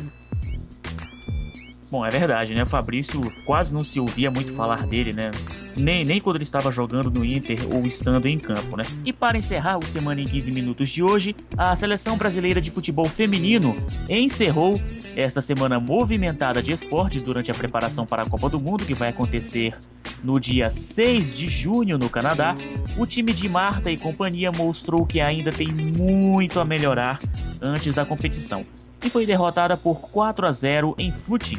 Bom, 1.92 2.04
é 2.04 2.10
verdade, 2.10 2.56
né? 2.56 2.64
O 2.64 2.68
Fabrício 2.68 3.22
quase 3.46 3.72
não 3.72 3.84
se 3.84 4.00
ouvia 4.00 4.32
muito 4.32 4.52
falar 4.54 4.88
dele, 4.88 5.14
né? 5.14 5.30
Nem, 5.76 6.06
nem 6.06 6.22
quando 6.22 6.38
ele 6.38 6.44
estava 6.44 6.72
jogando 6.72 7.12
no 7.12 7.26
Inter 7.26 7.60
ou 7.74 7.86
estando 7.86 8.28
em 8.28 8.38
campo, 8.38 8.78
né? 8.78 8.84
E 9.04 9.12
para 9.12 9.38
encerrar 9.38 9.78
o 9.78 9.86
Semana 9.86 10.22
em 10.22 10.26
15 10.26 10.52
Minutos 10.52 10.90
de 10.90 11.04
hoje, 11.04 11.36
a 11.58 11.76
Seleção 11.76 12.18
Brasileira 12.18 12.62
de 12.62 12.72
Futebol 12.72 13.06
Feminino 13.06 13.76
encerrou 14.10 14.80
esta 15.16 15.42
semana 15.42 15.80
movimentada 15.80 16.62
de 16.62 16.72
esportes 16.72 17.22
durante 17.22 17.52
a 17.52 17.54
preparação 17.54 18.06
para 18.06 18.24
a 18.24 18.30
Copa 18.30 18.50
do 18.50 18.60
Mundo, 18.60 18.86
que 18.86 18.94
vai 18.94 19.10
acontecer 19.10 19.76
no 20.24 20.40
dia 20.40 20.70
6 20.70 21.36
de 21.36 21.50
junho 21.50 21.98
no 21.98 22.10
Canadá. 22.10 22.56
O 22.98 23.06
time 23.06 23.34
de 23.34 23.50
Marta 23.50 23.92
e 23.92 23.98
companhia 23.98 24.52
mostrou 24.52 25.06
que 25.06 25.20
ainda 25.20 25.52
tem 25.52 25.68
muito 25.68 26.60
a 26.60 26.66
melhorar 26.66 27.20
antes 27.62 27.94
da 27.94 28.06
competição 28.06 28.66
e 29.04 29.10
foi 29.10 29.26
derrotada 29.26 29.76
por 29.76 30.00
4 30.00 30.48
a 30.48 30.52
0 30.52 30.96
em 30.98 31.12
Furtin, 31.12 31.58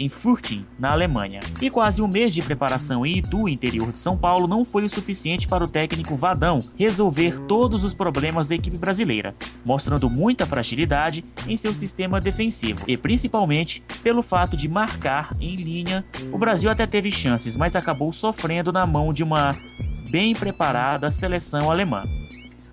em 0.00 0.08
Furtin, 0.08 0.64
na 0.78 0.92
Alemanha. 0.92 1.40
E 1.60 1.68
quase 1.68 2.00
um 2.00 2.08
mês 2.08 2.32
de 2.32 2.40
preparação 2.40 3.04
em 3.04 3.18
Itu, 3.18 3.46
interior 3.46 3.92
de 3.92 3.98
São 3.98 4.16
Paulo, 4.16 4.48
não 4.48 4.64
foi 4.64 4.84
o 4.86 4.90
suficiente 4.90 5.46
para 5.46 5.62
o 5.62 5.68
técnico 5.68 6.16
Vadão 6.16 6.58
resolver 6.78 7.38
todos 7.46 7.84
os 7.84 7.92
problemas 7.92 8.48
da 8.48 8.54
equipe 8.54 8.78
brasileira, 8.78 9.34
mostrando 9.62 10.08
muita 10.08 10.46
fragilidade 10.46 11.22
em 11.46 11.56
seu 11.56 11.72
sistema 11.74 12.18
defensivo 12.18 12.82
e 12.88 12.96
principalmente 12.96 13.82
pelo 14.02 14.22
fato 14.22 14.56
de 14.56 14.68
marcar 14.68 15.36
em 15.38 15.54
linha. 15.56 16.02
O 16.32 16.38
Brasil 16.38 16.70
até 16.70 16.86
teve 16.86 17.10
chances, 17.10 17.54
mas 17.54 17.76
acabou 17.76 18.10
sofrendo 18.10 18.72
na 18.72 18.86
mão 18.86 19.12
de 19.12 19.22
uma 19.22 19.54
bem 20.10 20.34
preparada 20.34 21.10
seleção 21.10 21.70
alemã 21.70 22.04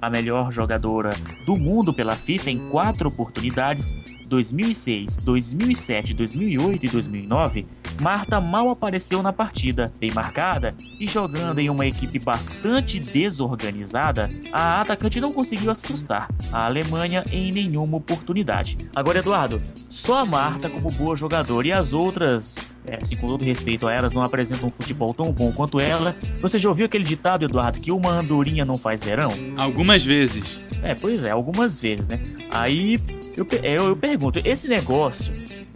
a 0.02 0.10
melhor 0.12 0.52
jogadora 0.52 1.10
do 1.46 1.58
mundo 1.58 1.92
pela 1.92 2.16
FIFA 2.16 2.52
em 2.52 2.70
quatro 2.70 3.10
oportunidades 3.10 4.17
2006, 4.28 5.18
2007, 5.18 6.14
2008 6.14 6.86
e 6.86 6.90
2009, 6.90 7.68
Marta 8.02 8.40
mal 8.40 8.70
apareceu 8.70 9.24
na 9.24 9.34
partida. 9.34 9.92
Bem 10.00 10.12
marcada 10.12 10.76
e 11.00 11.08
jogando 11.08 11.60
em 11.60 11.70
uma 11.70 11.86
equipe 11.86 12.20
bastante 12.20 13.00
desorganizada, 13.00 14.30
a 14.52 14.82
atacante 14.82 15.20
não 15.20 15.34
conseguiu 15.34 15.72
assustar 15.72 16.30
a 16.52 16.66
Alemanha 16.66 17.24
em 17.32 17.52
nenhuma 17.52 17.98
oportunidade. 17.98 18.78
Agora, 18.96 19.20
Eduardo, 19.20 19.62
só 19.90 20.20
a 20.20 20.26
Marta 20.26 20.70
como 20.70 20.92
boa 20.92 21.16
jogadora 21.16 21.68
e 21.68 21.72
as 21.72 21.94
outras 21.94 22.56
é, 22.88 23.00
assim, 23.02 23.18
com 23.18 23.28
todo 23.28 23.44
respeito 23.44 23.86
a 23.86 23.94
elas, 23.94 24.14
não 24.14 24.24
apresentam 24.24 24.70
um 24.70 24.72
futebol 24.72 25.14
tão 25.14 25.32
bom 25.32 25.52
quanto 25.52 25.80
ela. 25.80 26.16
Você 26.40 26.58
já 26.58 26.70
ouviu 26.70 26.86
aquele 26.86 27.04
ditado, 27.04 27.44
Eduardo, 27.44 27.82
que 27.82 27.92
uma 27.92 28.12
andorinha 28.12 28.64
não 28.64 28.78
faz 28.78 29.04
verão? 29.04 29.30
Algumas 29.58 30.04
vezes. 30.04 30.67
É, 30.88 30.96
pois 30.96 31.26
é, 31.26 31.32
algumas 31.32 31.82
vezes, 31.82 32.08
né? 32.08 32.18
Aí 32.50 32.98
eu, 33.36 33.46
eu, 33.62 33.88
eu 33.88 33.96
pergunto, 33.96 34.40
esse 34.46 34.70
negócio 34.70 35.34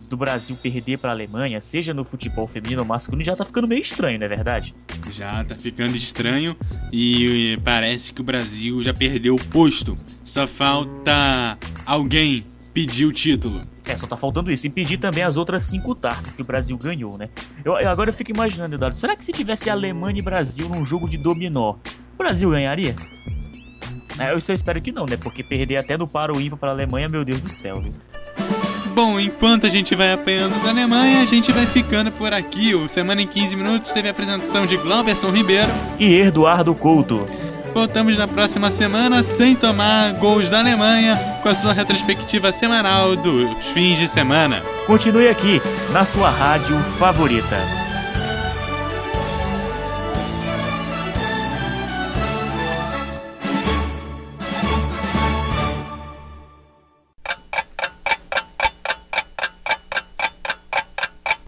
do 0.10 0.16
Brasil 0.16 0.56
perder 0.56 1.00
para 1.00 1.10
a 1.10 1.14
Alemanha, 1.14 1.60
seja 1.60 1.94
no 1.94 2.06
futebol 2.06 2.48
feminino 2.48 2.82
ou 2.82 2.88
masculino, 2.88 3.22
já 3.22 3.36
tá 3.36 3.44
ficando 3.44 3.68
meio 3.68 3.82
estranho, 3.82 4.18
não 4.18 4.26
é 4.26 4.30
verdade? 4.30 4.74
Já 5.12 5.44
tá 5.44 5.56
ficando 5.56 5.98
estranho 5.98 6.56
e 6.94 7.58
parece 7.62 8.14
que 8.14 8.22
o 8.22 8.24
Brasil 8.24 8.82
já 8.82 8.94
perdeu 8.94 9.36
o 9.36 9.48
posto. 9.50 9.98
Só 10.24 10.48
falta 10.48 11.58
alguém 11.86 12.46
pedir 12.74 13.06
o 13.06 13.12
título. 13.12 13.62
É, 13.86 13.98
só 13.98 14.08
tá 14.08 14.16
faltando 14.16 14.50
isso. 14.50 14.66
E 14.66 14.70
pedir 14.70 14.98
também 14.98 15.24
as 15.24 15.36
outras 15.36 15.64
cinco 15.64 15.94
taças 15.94 16.38
que 16.38 16.42
o 16.42 16.46
Brasil 16.46 16.78
ganhou, 16.78 17.18
né? 17.18 17.28
Eu, 17.66 17.74
eu, 17.74 17.90
agora 17.90 18.12
eu 18.12 18.14
fico 18.14 18.32
imaginando, 18.32 18.76
Eduardo, 18.76 18.96
será 18.96 19.14
que 19.14 19.26
se 19.26 19.34
tivesse 19.34 19.70
Alemanha 19.70 20.20
e 20.20 20.22
Brasil 20.22 20.70
num 20.70 20.86
jogo 20.86 21.10
de 21.10 21.18
dominó, 21.18 21.76
o 22.14 22.18
Brasil 22.18 22.50
ganharia? 22.50 22.96
É, 24.20 24.34
eu 24.34 24.42
só 24.42 24.54
espero 24.54 24.82
que 24.82 24.92
não, 24.92 25.06
né? 25.06 25.18
Porque 25.18 25.44
perder 25.44 25.78
até 25.78 25.98
no 25.98 26.08
paro 26.08 26.40
ímpar 26.40 26.58
para 26.58 26.70
a 26.70 26.74
Alemanha, 26.74 27.08
meu 27.10 27.24
Deus 27.24 27.42
do 27.42 27.50
céu, 27.50 27.80
viu? 27.80 27.94
Bom, 28.94 29.20
enquanto 29.20 29.66
a 29.66 29.70
gente 29.70 29.96
vai 29.96 30.12
apanhando 30.12 30.62
da 30.62 30.70
Alemanha, 30.70 31.22
a 31.22 31.26
gente 31.26 31.52
vai 31.52 31.66
ficando 31.66 32.12
por 32.12 32.34
aqui. 32.34 32.76
O 32.76 32.90
Semana 32.90 33.22
em 33.22 33.28
15 33.28 33.56
Minutos 33.56 33.92
teve 33.92 34.10
a 34.10 34.12
apresentação 34.12 34.66
de 34.66 34.76
Glauberson 34.78 35.30
Ribeiro 35.30 35.70
e 35.98 36.20
Eduardo 36.20 36.76
Couto. 36.76 37.26
Voltamos 37.74 38.18
na 38.18 38.28
próxima 38.28 38.70
semana 38.70 39.24
sem 39.24 39.56
tomar 39.56 40.14
gols 40.16 40.50
da 40.50 40.60
Alemanha 40.60 41.16
com 41.42 41.48
a 41.48 41.54
sua 41.54 41.72
retrospectiva 41.72 42.52
semanal 42.52 43.16
dos 43.16 43.50
fins 43.74 43.98
de 43.98 44.10
semana. 44.10 44.62
Continue 44.86 45.30
aqui 45.30 45.62
na 45.94 46.06
sua 46.06 46.30
rádio 46.30 46.78
favorita. 47.00 47.81